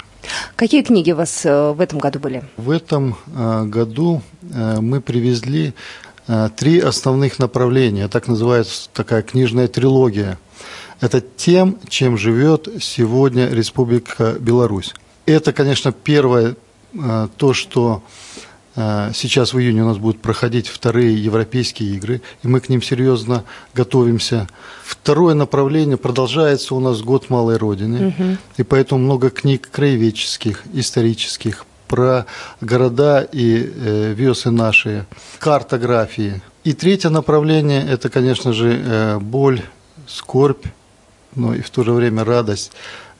Какие 0.57 0.83
книги 0.83 1.12
у 1.12 1.16
вас 1.16 1.47
э, 1.47 1.73
в 1.73 1.81
этом 1.81 1.99
году 1.99 2.19
были? 2.19 2.43
В 2.57 2.71
этом 2.71 3.16
э, 3.27 3.64
году 3.64 4.23
мы 4.43 5.01
привезли 5.01 5.75
три 6.57 6.81
основных 6.81 7.38
направления, 7.38 8.09
так 8.09 8.29
называется 8.29 8.88
такая 8.93 9.23
книжная 9.23 9.69
трилогия. 9.69 10.38
Это 11.01 11.21
тем, 11.21 11.79
чем 11.88 12.19
живет 12.19 12.69
сегодня 12.81 13.49
Республика 13.49 14.37
Беларусь. 14.38 14.95
Это, 15.27 15.53
конечно, 15.53 15.93
первое, 15.93 16.57
то, 17.37 17.55
что 17.55 18.03
Сейчас 19.14 19.53
в 19.53 19.59
июне 19.59 19.83
у 19.83 19.87
нас 19.87 19.99
будут 19.99 20.23
проходить 20.23 20.69
вторые 20.69 21.23
европейские 21.23 21.90
игры, 21.97 22.23
и 22.43 22.49
мы 22.49 22.61
к 22.61 22.69
ним 22.69 22.83
серьезно 22.83 23.45
готовимся. 23.75 24.49
Второе 24.85 25.35
направление 25.35 25.97
продолжается 25.97 26.75
у 26.75 26.81
нас 26.81 27.03
год 27.03 27.31
малой 27.31 27.57
родины, 27.57 28.09
угу. 28.09 28.37
и 28.57 28.62
поэтому 28.62 29.03
много 29.03 29.31
книг 29.31 29.69
краеведческих, 29.71 30.62
исторических 30.73 31.66
про 31.90 32.27
города 32.61 33.21
и 33.21 33.73
э, 33.75 34.12
весы 34.12 34.51
наши, 34.51 35.07
картографии. 35.40 36.40
И 36.62 36.73
третье 36.73 37.09
направление– 37.09 37.85
это, 37.90 38.09
конечно 38.09 38.53
же, 38.53 38.81
э, 38.85 39.19
боль, 39.19 39.62
скорбь, 40.07 40.64
но 41.35 41.55
и 41.55 41.62
в 41.62 41.71
то 41.71 41.83
же 41.83 41.93
время 41.93 42.25
радость 42.25 42.71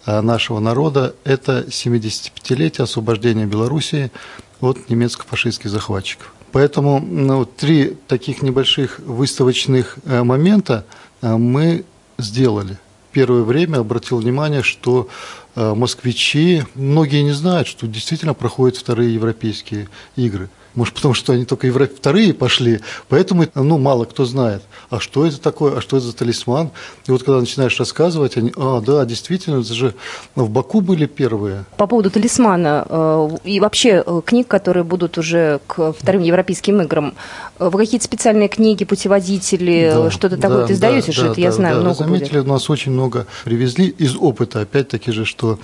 э, 0.07 0.21
нашего 0.21 0.61
народа. 0.61 1.17
Это 1.25 1.65
75-летие 1.69 2.85
освобождения 2.85 3.47
Белоруссии 3.47 4.13
от 4.61 4.91
немецко-фашистских 4.91 5.71
захватчиков. 5.71 6.33
Поэтому 6.53 7.01
ну, 7.01 7.45
три 7.45 7.97
таких 8.09 8.43
небольших 8.43 8.99
выставочных 9.01 9.99
э, 10.05 10.23
момента– 10.23 10.85
Э, 11.23 11.37
мы 11.37 11.85
сделали. 12.19 12.79
Первое 13.13 13.43
время 13.43 13.79
обратил 13.79 14.19
внимание, 14.19 14.63
что 14.63 15.09
э, 15.57 15.75
москвичи, 15.75 16.65
многие 16.75 17.23
не 17.23 17.33
знают, 17.33 17.69
что 17.69 17.87
действительно 17.87 18.35
проходят 18.35 18.77
вторые 18.77 19.15
европейские 19.15 19.89
игры– 20.17 20.49
может, 20.75 20.95
потому 20.95 21.15
что 21.15 21.33
они 21.33 21.45
только 21.45 21.67
евро... 21.67 21.87
вторые 21.87 22.33
пошли, 22.33 22.81
поэтому 23.09 23.47
ну, 23.55 23.79
мало 23.79 24.05
кто 24.05 24.25
знает. 24.25 24.63
А 24.89 25.01
что 25.01 25.27
это 25.27 25.41
такое, 25.41 25.79
а 25.79 25.81
что 25.81 25.97
это 25.97 26.07
за 26.07 26.13
талисман? 26.15 26.71
И 27.07 27.11
вот 27.11 27.23
когда 27.23 27.41
начинаешь 27.41 27.79
рассказывать, 27.79 28.37
они, 28.37 28.53
а, 28.57 28.81
да, 28.81 29.05
действительно, 29.05 29.61
это 29.61 29.75
же 29.75 29.95
в 30.35 30.49
Баку 30.49 30.81
были 30.81 31.07
первые. 31.07 31.65
По 31.77 31.87
поводу 31.87 32.11
талисмана 32.11 32.87
э, 32.89 33.29
и 33.45 33.61
вообще 33.61 34.03
э, 34.05 34.21
книг, 34.25 34.49
которые 34.49 34.85
будут 34.85 35.19
уже 35.19 35.61
к 35.67 35.93
вторым 35.93 36.23
европейским 36.23 36.81
играм, 36.83 37.15
э, 37.59 37.69
вы 37.69 37.79
какие-то 37.79 38.05
специальные 38.05 38.49
книги, 38.49 38.85
путеводители, 38.85 39.93
да, 39.95 40.11
что-то 40.11 40.37
да, 40.37 40.49
такое, 40.49 40.67
ты 40.67 40.73
издаете 40.75 41.09
да, 41.09 41.13
же 41.13 41.23
да, 41.23 41.33
это, 41.33 41.41
я 41.41 41.53
знаю, 41.53 41.77
да, 41.77 41.81
много 41.83 41.99
Вы 41.99 42.05
заметили, 42.05 42.39
будет. 42.39 42.47
у 42.47 42.53
нас 42.53 42.71
очень 42.71 42.93
много 42.93 43.27
привезли 43.45 43.89
из 43.89 44.17
опыта, 44.17 44.61
опять-таки 44.61 45.13
же, 45.13 45.25
что 45.25 45.59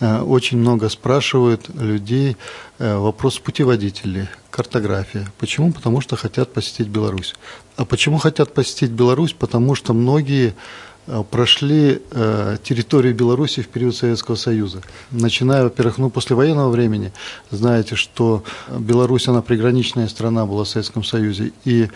очень 0.00 0.58
много 0.58 0.88
спрашивают 0.88 1.68
людей 1.74 2.36
вопрос 2.78 3.38
путеводителей 3.38 4.28
картография. 4.50 5.26
Почему? 5.38 5.72
Потому 5.72 6.00
что 6.00 6.16
хотят 6.16 6.52
посетить 6.52 6.88
Беларусь. 6.88 7.34
А 7.76 7.84
почему 7.84 8.18
хотят 8.18 8.52
посетить 8.52 8.90
Беларусь? 8.90 9.32
Потому 9.32 9.74
что 9.74 9.94
многие 9.94 10.54
э, 11.06 11.22
прошли 11.30 12.02
э, 12.10 12.56
территорию 12.62 13.14
Беларуси 13.14 13.62
в 13.62 13.68
период 13.68 13.96
Советского 13.96 14.34
Союза. 14.34 14.82
Начиная, 15.10 15.64
во-первых, 15.64 15.98
ну, 15.98 16.10
после 16.10 16.36
военного 16.36 16.70
времени, 16.70 17.12
знаете, 17.50 17.96
что 17.96 18.44
Беларусь, 18.68 19.28
она 19.28 19.40
приграничная 19.40 20.08
страна 20.08 20.44
была 20.44 20.64
в 20.64 20.68
Советском 20.68 21.04
Союзе, 21.04 21.52
и 21.64 21.88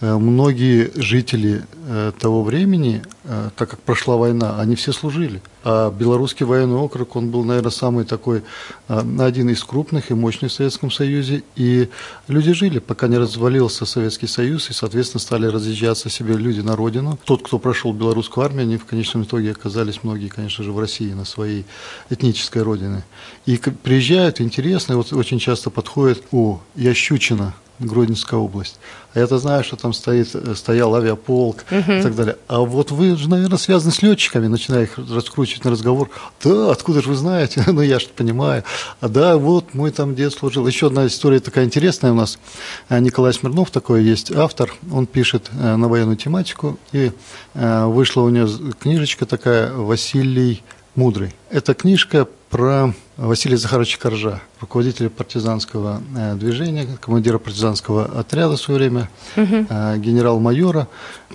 Э, 0.00 0.16
многие 0.16 0.90
жители 0.94 1.64
э, 1.88 2.12
того 2.18 2.42
времени, 2.42 3.02
э, 3.24 3.50
так 3.56 3.70
как 3.70 3.80
прошла 3.80 4.16
война, 4.16 4.60
они 4.60 4.74
все 4.76 4.92
служили. 4.92 5.40
А 5.68 5.90
Белорусский 5.90 6.46
военный 6.46 6.76
округ, 6.76 7.16
он 7.16 7.30
был, 7.32 7.42
наверное, 7.42 7.72
самый 7.72 8.04
такой, 8.04 8.44
один 8.86 9.50
из 9.50 9.64
крупных 9.64 10.12
и 10.12 10.14
мощных 10.14 10.52
в 10.52 10.54
Советском 10.54 10.92
Союзе. 10.92 11.42
И 11.56 11.88
люди 12.28 12.52
жили, 12.52 12.78
пока 12.78 13.08
не 13.08 13.18
развалился 13.18 13.84
Советский 13.84 14.28
Союз, 14.28 14.70
и, 14.70 14.72
соответственно, 14.72 15.20
стали 15.20 15.46
разъезжаться 15.46 16.08
себе 16.08 16.34
люди 16.34 16.60
на 16.60 16.76
родину. 16.76 17.18
Тот, 17.24 17.42
кто 17.42 17.58
прошел 17.58 17.92
белорусскую 17.92 18.44
армию, 18.44 18.62
они 18.62 18.76
в 18.76 18.84
конечном 18.84 19.24
итоге 19.24 19.50
оказались 19.50 20.04
многие, 20.04 20.28
конечно 20.28 20.62
же, 20.62 20.70
в 20.70 20.78
России, 20.78 21.12
на 21.14 21.24
своей 21.24 21.64
этнической 22.10 22.62
родине. 22.62 23.02
И 23.44 23.56
приезжают, 23.56 24.40
интересно, 24.40 24.92
и 24.92 24.96
вот 24.96 25.12
очень 25.12 25.40
часто 25.40 25.70
подходят, 25.70 26.22
о, 26.30 26.60
я 26.76 26.94
Щучина, 26.94 27.54
Гродненская 27.78 28.40
область. 28.40 28.78
А 29.14 29.18
я-то 29.18 29.38
знаю, 29.38 29.64
что 29.64 29.76
там 29.76 29.92
стоит, 29.92 30.34
э, 30.34 30.54
стоял 30.54 30.94
авиаполк 30.94 31.64
угу. 31.70 31.92
и 31.92 32.02
так 32.02 32.14
далее. 32.14 32.36
А 32.48 32.60
вот 32.60 32.90
вы 32.90 33.16
же, 33.16 33.28
наверное, 33.28 33.58
связаны 33.58 33.92
с 33.92 34.02
летчиками, 34.02 34.46
начиная 34.46 34.84
их 34.84 34.98
раскручивать 34.98 35.55
на 35.64 35.70
разговор. 35.70 36.10
Да, 36.42 36.70
откуда 36.70 37.02
же 37.02 37.08
вы 37.08 37.14
знаете? 37.14 37.62
ну, 37.66 37.80
я 37.80 37.98
же 37.98 38.08
понимаю. 38.08 38.64
А 39.00 39.08
да, 39.08 39.36
вот 39.36 39.74
мой 39.74 39.90
там 39.90 40.14
дед 40.14 40.32
служил. 40.32 40.66
Еще 40.66 40.88
одна 40.88 41.06
история 41.06 41.40
такая 41.40 41.64
интересная 41.64 42.12
у 42.12 42.14
нас. 42.14 42.38
Э, 42.88 42.98
Николай 43.00 43.32
Смирнов 43.32 43.70
такой 43.70 44.04
есть 44.04 44.30
автор. 44.30 44.72
Он 44.92 45.06
пишет 45.06 45.50
э, 45.52 45.76
на 45.76 45.88
военную 45.88 46.16
тематику. 46.16 46.78
И 46.92 47.12
вышла 47.54 48.22
у 48.22 48.28
него 48.28 48.48
книжечка 48.78 49.26
такая 49.26 49.72
«Василий 49.72 50.62
Мудрый». 50.94 51.34
Эта 51.50 51.74
книжка 51.74 52.28
про 52.50 52.94
Василия 53.16 53.56
Захаровича 53.56 53.98
Коржа, 53.98 54.42
руководителя 54.60 55.08
партизанского 55.08 56.02
э, 56.16 56.34
движения, 56.34 56.86
командира 57.00 57.38
партизанского 57.38 58.04
отряда 58.04 58.56
в 58.56 58.60
свое 58.60 58.78
время, 58.78 59.10
угу. 59.36 59.66
генерал-майора. 59.96 60.86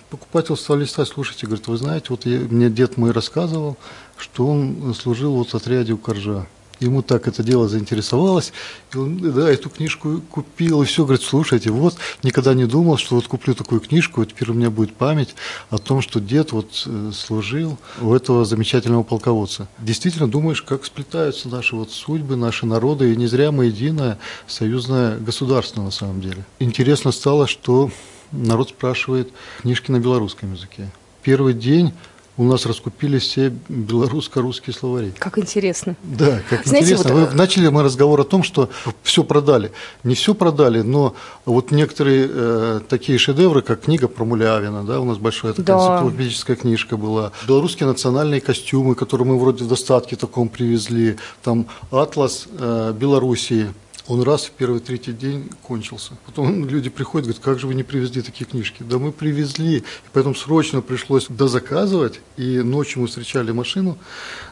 Покупатель 0.10 0.56
стал 0.56 0.78
листать, 0.78 1.08
слушайте, 1.08 1.48
говорит, 1.48 1.68
вы 1.68 1.78
знаете, 1.78 2.08
вот 2.10 2.26
я, 2.26 2.40
мне 2.40 2.70
дед 2.70 2.98
мой 2.98 3.12
рассказывал, 3.12 3.78
что 4.22 4.48
он 4.48 4.94
служил 4.94 5.34
вот 5.34 5.50
в 5.50 5.56
отряде 5.56 5.94
у 5.94 5.98
Коржа 5.98 6.48
ему 6.82 7.02
так 7.02 7.28
это 7.28 7.44
дело 7.44 7.68
заинтересовалось, 7.68 8.52
и 8.94 8.98
он, 8.98 9.18
да, 9.18 9.50
эту 9.50 9.70
книжку 9.70 10.22
купил, 10.30 10.82
и 10.82 10.86
все, 10.86 11.04
говорит, 11.04 11.24
слушайте, 11.24 11.70
вот, 11.70 11.96
никогда 12.24 12.54
не 12.54 12.66
думал, 12.66 12.98
что 12.98 13.16
вот 13.16 13.28
куплю 13.28 13.54
такую 13.54 13.82
книжку, 13.82 14.22
вот 14.22 14.30
теперь 14.30 14.50
у 14.50 14.54
меня 14.54 14.70
будет 14.70 14.94
память 14.96 15.36
о 15.70 15.78
том, 15.78 16.02
что 16.02 16.20
дед 16.20 16.52
вот 16.52 16.84
э, 16.86 17.12
служил 17.14 17.78
у 18.02 18.14
этого 18.14 18.46
замечательного 18.46 19.04
полководца. 19.04 19.68
Действительно 19.80 20.28
думаешь, 20.28 20.62
как 20.62 20.86
сплетаются 20.86 21.48
наши 21.48 21.76
вот 21.76 21.92
судьбы, 21.92 22.36
наши 22.36 22.66
народы, 22.66 23.14
и 23.14 23.16
не 23.16 23.28
зря 23.28 23.52
мы 23.52 23.66
единое 23.66 24.18
союзное 24.48 25.18
государство 25.18 25.82
на 25.82 25.92
самом 25.92 26.22
деле. 26.22 26.46
Интересно 26.60 27.12
стало, 27.12 27.48
что 27.48 27.92
народ 28.32 28.70
спрашивает 28.70 29.32
книжки 29.62 29.92
на 29.92 30.00
белорусском 30.00 30.54
языке. 30.54 30.90
Первый 31.22 31.54
день 31.54 31.94
у 32.38 32.44
нас 32.44 32.66
раскупились 32.66 33.24
все 33.24 33.54
белорусско-русские 33.68 34.74
словари. 34.74 35.14
Как 35.20 35.38
интересно. 35.38 35.96
Да, 36.04 36.42
как 36.50 36.66
Знаете, 36.66 36.94
интересно. 36.94 37.14
Вот... 37.14 37.30
Вы, 37.30 37.36
начали 37.36 37.68
мы 37.68 37.84
разговор 37.84 38.22
о 38.22 38.24
том, 38.24 38.44
что 38.44 38.70
все 39.04 39.24
продали. 39.24 39.72
Не 40.04 40.16
все 40.16 40.34
продали, 40.34 40.82
но 40.82 41.16
вот 41.46 41.72
некоторые 41.72 42.30
э, 42.30 42.80
такие 42.88 43.18
шедевры, 43.18 43.62
как 43.62 43.82
книга 43.82 44.08
про 44.08 44.24
Мулявина, 44.24 44.84
да, 44.84 45.00
у 45.02 45.06
нас 45.06 45.18
большая 45.18 45.54
такая 45.54 45.78
да. 45.78 45.96
энциклопедическая 45.96 46.56
книжка 46.56 46.98
была. 46.98 47.32
Белорусские 47.48 47.88
национальные 47.88 48.42
костюмы, 48.42 48.96
которые 48.96 49.28
мы 49.28 49.38
вроде 49.38 49.66
в 49.66 49.68
достатке 49.68 50.16
таком 50.16 50.48
привезли. 50.50 51.18
Там 51.44 51.68
атлас 51.92 52.48
э, 52.58 52.94
Белоруссии, 52.98 53.74
он 54.08 54.22
раз 54.24 54.46
в 54.46 54.52
первый 54.52 54.80
третий 54.80 55.14
день 55.14 55.50
кончился. 55.62 56.14
Потом 56.26 56.68
люди 56.68 56.90
приходят, 56.90 57.28
говорят, 57.28 57.44
как 57.44 57.60
же 57.60 57.68
вы 57.68 57.76
не 57.76 57.84
привезли 57.84 58.22
такие 58.22 58.46
книжки? 58.46 58.84
Да 58.84 58.98
мы 58.98 59.12
привезли, 59.12 59.78
и 59.78 59.84
поэтому 60.14 60.36
срочно 60.36 60.82
пришлось 60.82 61.28
дозаказывать, 61.30 62.20
и 62.38 62.60
ночью 62.60 63.02
мы 63.02 63.08
встречали 63.08 63.52
машину 63.52 63.98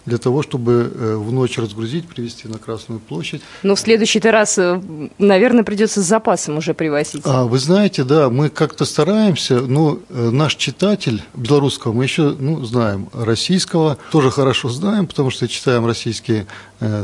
для 0.05 0.17
того, 0.17 0.43
чтобы 0.43 0.91
э, 0.93 1.15
в 1.15 1.31
ночь 1.31 1.57
разгрузить, 1.57 2.07
привезти 2.07 2.47
на 2.47 2.57
Красную 2.57 2.99
площадь. 2.99 3.41
Но 3.63 3.75
в 3.75 3.79
следующий 3.79 4.19
раз, 4.19 4.57
э, 4.57 4.81
наверное, 5.17 5.63
придется 5.63 6.01
с 6.01 6.05
запасом 6.05 6.57
уже 6.57 6.73
привозить. 6.73 7.21
А, 7.25 7.45
вы 7.45 7.59
знаете, 7.59 8.03
да, 8.03 8.29
мы 8.29 8.49
как-то 8.49 8.85
стараемся, 8.85 9.62
но 9.62 9.99
э, 10.09 10.29
наш 10.29 10.55
читатель 10.55 11.23
белорусского 11.33 11.93
мы 11.93 12.03
еще 12.03 12.35
ну, 12.38 12.63
знаем, 12.65 13.09
российского 13.13 13.97
тоже 14.12 14.31
хорошо 14.31 14.69
знаем, 14.69 15.07
потому 15.07 15.29
что 15.31 15.47
читаем 15.47 15.85
российские 15.85 16.47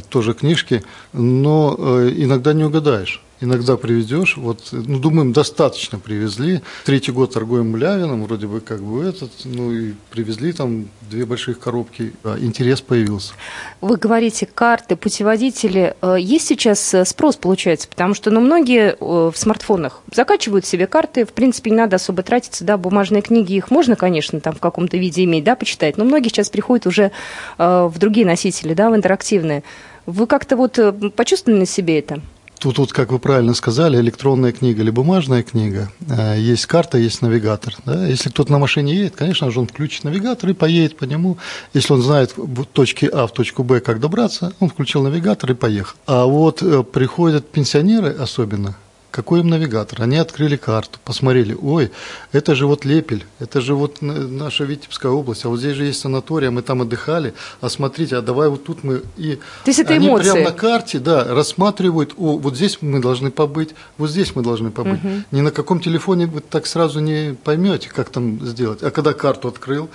тоже 0.09 0.33
книжки, 0.33 0.83
но 1.13 1.75
иногда 2.15 2.53
не 2.53 2.63
угадаешь. 2.63 3.21
Иногда 3.41 3.75
привезешь, 3.75 4.37
вот, 4.37 4.69
ну, 4.71 4.97
думаем, 4.97 5.33
достаточно 5.33 5.99
привезли. 5.99 6.61
Третий 6.85 7.11
год 7.11 7.33
торгуем 7.33 7.71
млявином, 7.71 8.23
вроде 8.23 8.47
бы 8.47 8.61
как 8.61 8.81
бы 8.81 9.03
этот, 9.03 9.29
ну, 9.43 9.73
и 9.73 9.93
привезли 10.09 10.53
там 10.53 10.87
две 11.09 11.25
больших 11.25 11.59
коробки, 11.59 12.13
а 12.23 12.39
интерес 12.39 12.79
появился. 12.79 13.33
Вы 13.81 13.97
говорите, 13.97 14.45
карты, 14.45 14.95
путеводители. 14.95 15.95
Э, 16.01 16.15
есть 16.17 16.47
сейчас 16.47 16.93
э, 16.93 17.03
спрос, 17.03 17.35
получается, 17.35 17.89
потому 17.89 18.13
что, 18.13 18.31
ну, 18.31 18.39
многие 18.39 18.91
э, 18.93 18.95
в 18.99 19.35
смартфонах 19.35 20.01
закачивают 20.13 20.65
себе 20.65 20.87
карты, 20.87 21.25
в 21.25 21.33
принципе, 21.33 21.71
не 21.71 21.77
надо 21.77 21.97
особо 21.97 22.23
тратиться, 22.23 22.63
да, 22.63 22.77
бумажные 22.77 23.21
книги, 23.21 23.53
их 23.53 23.69
можно, 23.69 23.97
конечно, 23.97 24.39
там 24.39 24.55
в 24.55 24.59
каком-то 24.59 24.95
виде 24.95 25.25
иметь, 25.25 25.43
да, 25.43 25.57
почитать, 25.57 25.97
но 25.97 26.05
многие 26.05 26.29
сейчас 26.29 26.49
приходят 26.49 26.87
уже 26.87 27.11
в 27.57 27.93
другие 27.97 28.25
носители, 28.25 28.73
да, 28.73 28.89
в 28.89 28.95
интерактивные. 28.95 29.63
Вы 30.05 30.27
как-то 30.27 30.55
вот 30.55 30.79
почувствовали 31.15 31.59
на 31.59 31.65
себе 31.65 31.99
это? 31.99 32.21
Тут, 32.59 32.77
вот, 32.77 32.93
как 32.93 33.11
вы 33.11 33.19
правильно 33.19 33.53
сказали, 33.53 33.99
электронная 33.99 34.51
книга 34.51 34.81
или 34.81 34.89
бумажная 34.89 35.43
книга, 35.43 35.91
э, 36.07 36.39
есть 36.39 36.65
карта, 36.65 36.97
есть 36.97 37.21
навигатор. 37.21 37.75
Да? 37.85 38.05
Если 38.05 38.29
кто-то 38.29 38.51
на 38.51 38.59
машине 38.59 38.95
едет, 38.95 39.15
конечно 39.15 39.51
же, 39.51 39.59
он 39.59 39.67
включит 39.67 40.03
навигатор 40.03 40.49
и 40.49 40.53
поедет 40.53 40.97
по 40.97 41.03
нему. 41.03 41.37
Если 41.73 41.93
он 41.93 42.01
знает 42.01 42.33
в 42.35 42.65
точке 42.65 43.07
А 43.07 43.27
в 43.27 43.33
точку 43.33 43.63
Б, 43.63 43.81
как 43.81 43.99
добраться, 43.99 44.53
он 44.59 44.69
включил 44.69 45.03
навигатор 45.03 45.51
и 45.51 45.55
поехал. 45.55 45.95
А 46.07 46.25
вот 46.25 46.63
э, 46.63 46.83
приходят 46.83 47.49
пенсионеры 47.49 48.09
особенно, 48.09 48.75
какой 49.15 49.39
им 49.39 49.47
навигатор? 49.47 50.01
Они 50.01 50.17
открыли 50.17 50.57
карту, 50.57 50.99
посмотрели, 51.05 51.57
ой, 51.59 51.91
это 52.33 52.53
же 52.53 52.67
вот 52.67 52.83
Лепель, 52.83 53.25
это 53.39 53.61
же 53.61 53.73
вот 53.73 54.01
наша 54.01 54.65
Витебская 54.65 55.09
область, 55.09 55.45
а 55.45 55.49
вот 55.49 55.59
здесь 55.59 55.77
же 55.77 55.85
есть 55.85 56.01
санатория, 56.01 56.51
мы 56.51 56.61
там 56.61 56.81
отдыхали, 56.81 57.33
а 57.61 57.69
смотрите, 57.69 58.17
а 58.17 58.21
давай 58.21 58.49
вот 58.49 58.65
тут 58.65 58.83
мы 58.83 59.03
и... 59.15 59.35
То 59.63 59.69
есть 59.69 59.79
это 59.79 59.93
они 59.93 60.09
эмоции. 60.09 60.31
прямо 60.31 60.49
на 60.49 60.51
карте, 60.51 60.99
да, 60.99 61.23
рассматривают, 61.23 62.13
о, 62.17 62.37
вот 62.37 62.57
здесь 62.57 62.79
мы 62.81 62.99
должны 62.99 63.31
побыть, 63.31 63.69
вот 63.97 64.09
здесь 64.09 64.35
мы 64.35 64.43
должны 64.43 64.71
побыть. 64.71 65.01
Угу. 65.01 65.23
Ни 65.31 65.41
на 65.41 65.51
каком 65.51 65.79
телефоне 65.79 66.25
вы 66.27 66.41
так 66.41 66.67
сразу 66.67 66.99
не 66.99 67.37
поймете, 67.41 67.89
как 67.89 68.09
там 68.09 68.45
сделать. 68.45 68.83
А 68.83 68.91
когда 68.91 69.13
карту 69.13 69.47
открыл, 69.47 69.89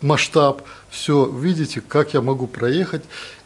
масштаб, 0.00 0.62
все, 0.90 1.26
видите, 1.26 1.80
как 1.80 2.12
я 2.12 2.22
могу 2.22 2.48
проехать, 2.48 3.04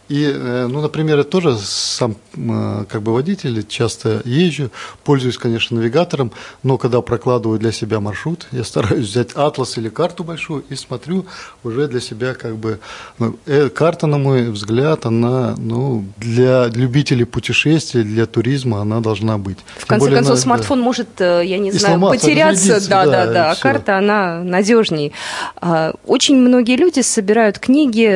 и, 0.08 0.24
э, 0.24 0.66
ну, 0.68 0.80
например, 0.80 1.18
я 1.18 1.24
тоже 1.24 1.58
сам 1.58 2.16
э, 2.34 2.84
как 2.88 3.02
бы 3.02 3.12
водитель, 3.12 3.66
часто 3.66 4.22
езжу, 4.24 4.70
пользуюсь, 5.04 5.36
конечно, 5.36 5.76
навигатором, 5.76 6.32
но 6.62 6.78
когда 6.78 7.02
прокладываю 7.02 7.58
для 7.58 7.72
себя 7.72 8.00
маршрут, 8.00 8.46
я 8.52 8.64
стараюсь 8.64 9.06
взять 9.06 9.32
атлас 9.34 9.76
или 9.76 9.90
карту 9.90 10.24
большую 10.24 10.64
и 10.70 10.76
смотрю 10.76 11.26
уже 11.62 11.88
для 11.88 12.00
себя 12.00 12.34
как 12.34 12.56
бы... 12.56 12.78
Ну, 13.18 13.36
э, 13.46 13.68
карта, 13.68 14.06
на 14.06 14.16
мой 14.16 14.50
взгляд, 14.50 15.04
она, 15.04 15.54
ну, 15.58 16.04
для 16.16 16.68
любителей 16.68 17.26
путешествий, 17.26 18.02
для 18.02 18.24
туризма 18.24 18.80
она 18.80 19.00
должна 19.00 19.36
быть. 19.36 19.58
В 19.76 19.80
Тем 19.80 19.88
конце 19.88 20.00
более, 20.06 20.16
концов, 20.16 20.32
она, 20.32 20.42
смартфон 20.42 20.78
да. 20.78 20.84
может, 20.84 21.08
я 21.20 21.58
не 21.58 21.68
и 21.68 21.72
знаю, 21.72 22.00
потеряться, 22.00 22.80
да, 22.88 23.04
да, 23.04 23.26
да, 23.26 23.32
да. 23.32 23.50
А 23.50 23.56
карта, 23.56 23.98
она 23.98 24.42
надежнее. 24.42 25.12
А, 25.56 25.92
очень 26.06 26.36
многие 26.36 26.76
люди 26.76 27.00
собирают 27.00 27.58
книги 27.58 28.08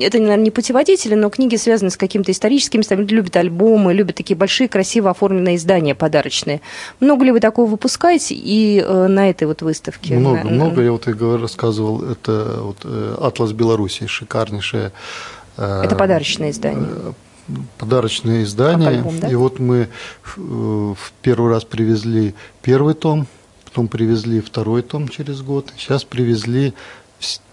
это, 0.00 0.18
наверное, 0.18 0.44
не 0.44 0.50
путеводители, 0.50 1.14
но 1.14 1.30
книги 1.30 1.56
связаны 1.56 1.90
с 1.90 1.96
каким-то 1.96 2.32
историческим, 2.32 2.82
любят 2.90 3.36
альбомы, 3.36 3.94
любят 3.94 4.16
такие 4.16 4.36
большие, 4.36 4.68
красиво 4.68 5.10
оформленные 5.10 5.56
издания 5.56 5.94
подарочные. 5.94 6.60
Много 7.00 7.24
ли 7.24 7.32
вы 7.32 7.40
такого 7.40 7.68
выпускаете 7.68 8.34
и 8.34 8.80
э, 8.80 9.06
на 9.06 9.30
этой 9.30 9.46
вот 9.46 9.62
выставке? 9.62 10.14
Много, 10.16 10.44
на, 10.44 10.50
много. 10.50 10.82
Я 10.82 10.92
вот 10.92 11.06
и 11.08 11.12
рассказывал, 11.12 12.02
это 12.02 12.60
вот 12.62 12.78
э, 12.84 13.16
«Атлас 13.20 13.52
Беларуси», 13.52 14.06
шикарнейшее. 14.06 14.92
Э, 15.56 15.82
это 15.84 15.96
подарочное 15.96 16.50
издание 16.50 17.14
подарочное 17.78 18.42
издание. 18.42 18.88
Альбом, 18.90 19.20
да? 19.20 19.28
И 19.30 19.34
вот 19.34 19.58
мы 19.58 19.88
в 20.36 21.12
первый 21.22 21.50
раз 21.50 21.64
привезли 21.64 22.34
первый 22.60 22.92
том, 22.92 23.26
потом 23.64 23.88
привезли 23.88 24.40
второй 24.40 24.82
том 24.82 25.08
через 25.08 25.40
год, 25.40 25.72
сейчас 25.78 26.04
привезли 26.04 26.74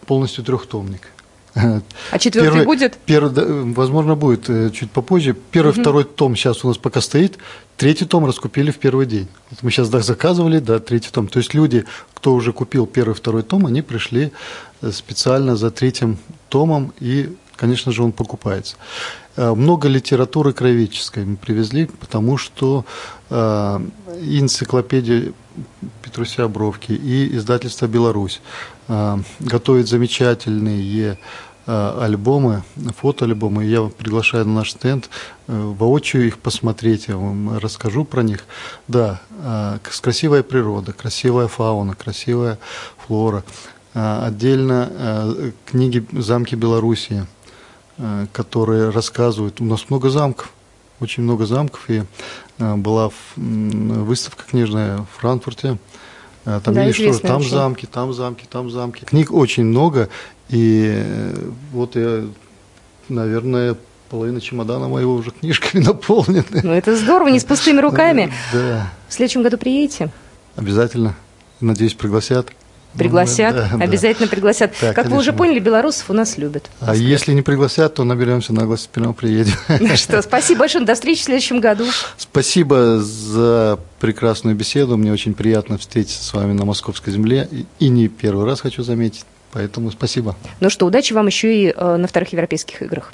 полностью 0.05 0.43
трехтомник. 0.43 1.14
А 1.55 2.19
четвертый 2.19 2.49
первый, 2.49 2.65
будет? 2.65 2.97
Первый, 3.05 3.73
возможно, 3.73 4.15
будет 4.15 4.49
э, 4.49 4.71
чуть 4.71 4.91
попозже. 4.91 5.35
Первый, 5.51 5.71
угу. 5.71 5.81
второй 5.81 6.03
том 6.03 6.35
сейчас 6.35 6.65
у 6.65 6.67
нас 6.67 6.77
пока 6.77 6.99
стоит. 7.01 7.37
Третий 7.77 8.05
том 8.05 8.25
раскупили 8.25 8.71
в 8.71 8.77
первый 8.77 9.05
день. 9.05 9.27
Вот 9.49 9.63
мы 9.63 9.71
сейчас 9.71 9.89
да, 9.89 10.01
заказывали, 10.01 10.59
да, 10.59 10.79
третий 10.79 11.09
том. 11.11 11.27
То 11.27 11.39
есть 11.39 11.53
люди, 11.53 11.85
кто 12.13 12.33
уже 12.33 12.51
купил 12.51 12.85
первый, 12.85 13.13
второй 13.13 13.43
том, 13.43 13.65
они 13.65 13.81
пришли 13.81 14.31
э, 14.81 14.91
специально 14.91 15.55
за 15.55 15.71
третьим 15.71 16.17
томом, 16.49 16.93
и, 16.99 17.33
конечно 17.55 17.91
же, 17.91 18.03
он 18.03 18.11
покупается. 18.11 18.75
Э, 19.37 19.53
много 19.53 19.87
литературы 19.87 20.53
кровеческой 20.53 21.25
мы 21.25 21.37
привезли, 21.37 21.85
потому 21.85 22.37
что 22.37 22.85
э, 23.29 23.79
энциклопедия 24.21 25.33
Петруся 26.01 26.47
Бровки 26.47 26.91
и 26.91 27.35
издательство 27.35 27.87
«Беларусь» 27.87 28.41
э, 28.87 29.17
готовят 29.39 29.87
замечательные 29.87 31.17
альбомы, 31.65 32.63
фотоальбомы. 32.97 33.65
Я 33.65 33.83
приглашаю 33.83 34.45
на 34.45 34.53
наш 34.55 34.71
стенд 34.71 35.09
э, 35.47 35.53
воочию 35.57 36.27
их 36.27 36.37
посмотреть, 36.37 37.07
я 37.07 37.17
вам 37.17 37.57
расскажу 37.57 38.05
про 38.05 38.21
них. 38.21 38.45
Да, 38.87 39.21
э, 39.31 39.79
красивая 40.01 40.43
природа, 40.43 40.93
красивая 40.93 41.47
фауна, 41.47 41.95
красивая 41.95 42.59
флора. 43.05 43.43
Отдельно 43.93 45.53
книги 45.65 46.05
«Замки 46.11 46.55
Белоруссии», 46.55 47.25
которые 48.33 48.89
рассказывают. 48.89 49.61
У 49.61 49.63
нас 49.63 49.89
много 49.89 50.09
замков, 50.09 50.51
очень 50.99 51.23
много 51.23 51.45
замков, 51.45 51.89
и 51.89 52.03
была 52.57 53.09
выставка 53.37 54.43
книжная 54.43 54.97
в 54.97 55.07
Франкфурте. 55.21 55.77
Там 56.43 56.73
да, 56.73 56.85
видишь, 56.85 56.97
что 56.97 57.25
там 57.25 57.39
очень. 57.39 57.49
замки, 57.49 57.85
там 57.85 58.13
замки, 58.13 58.45
там 58.47 58.69
замки. 58.69 59.05
Книг 59.05 59.31
очень 59.31 59.63
много, 59.63 60.09
и 60.49 60.93
э, 60.95 61.49
вот 61.71 61.95
я, 61.95 62.25
наверное, 63.09 63.75
половина 64.09 64.39
чемодана 64.39 64.87
моего 64.87 65.15
уже 65.15 65.31
книжками 65.31 65.83
наполнены. 65.85 66.61
Ну, 66.63 66.71
это 66.71 66.95
здорово, 66.95 67.29
не 67.29 67.39
с 67.39 67.43
пустыми 67.43 67.79
руками. 67.79 68.31
Да. 68.53 68.91
В 69.07 69.13
следующем 69.13 69.43
году 69.43 69.57
приедете? 69.57 70.09
Обязательно. 70.55 71.15
Надеюсь, 71.59 71.93
пригласят. 71.93 72.49
Пригласят, 72.97 73.55
ну, 73.71 73.77
да, 73.79 73.83
обязательно 73.83 74.27
да. 74.27 74.31
пригласят. 74.31 74.71
Да, 74.79 74.87
как 74.87 74.95
конечно. 74.95 75.15
вы 75.15 75.19
уже 75.19 75.33
поняли, 75.33 75.59
белорусов 75.59 76.09
у 76.09 76.13
нас 76.13 76.37
любят. 76.37 76.69
А 76.79 76.95
если 76.95 77.33
не 77.33 77.41
пригласят, 77.41 77.95
то 77.95 78.05
наберемся 78.05 78.53
на 78.53 78.65
глаз 78.65 78.87
прямо 78.91 79.13
приедем. 79.13 79.53
Ну 79.81 79.97
что, 79.97 80.21
спасибо 80.21 80.61
большое, 80.61 80.85
до 80.85 80.95
встречи 80.95 81.21
в 81.21 81.23
следующем 81.25 81.59
году. 81.59 81.85
Спасибо 82.17 83.01
за 83.01 83.79
прекрасную 83.99 84.55
беседу. 84.55 84.95
Мне 84.95 85.11
очень 85.11 85.33
приятно 85.33 85.77
встретиться 85.77 86.23
с 86.23 86.33
вами 86.33 86.53
на 86.53 86.63
московской 86.63 87.11
земле. 87.11 87.49
И 87.79 87.89
не 87.89 88.07
первый 88.07 88.45
раз 88.45 88.61
хочу 88.61 88.81
заметить. 88.81 89.25
Поэтому 89.55 89.89
спасибо. 89.89 90.35
Ну 90.59 90.69
что, 90.69 90.85
удачи 90.85 91.13
вам 91.13 91.27
еще 91.27 91.55
и 91.55 91.73
э, 91.73 91.95
на 91.95 92.09
вторых 92.09 92.33
европейских 92.33 92.81
играх. 92.81 93.13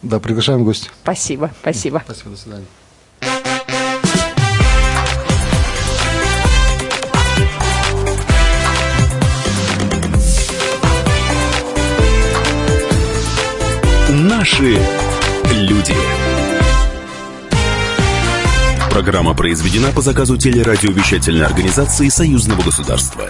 Да, 0.00 0.18
приглашаем 0.18 0.60
в 0.60 0.64
гости. 0.64 0.88
Спасибо, 1.02 1.50
спасибо. 1.60 2.02
Спасибо, 2.02 2.30
до 2.30 2.36
свидания. 2.38 2.64
Наши 14.08 14.78
люди. 15.52 15.94
Программа 18.90 19.34
произведена 19.34 19.92
по 19.92 20.00
заказу 20.00 20.38
телерадиовещательной 20.38 21.44
организации 21.44 22.08
Союзного 22.08 22.62
государства. 22.62 23.28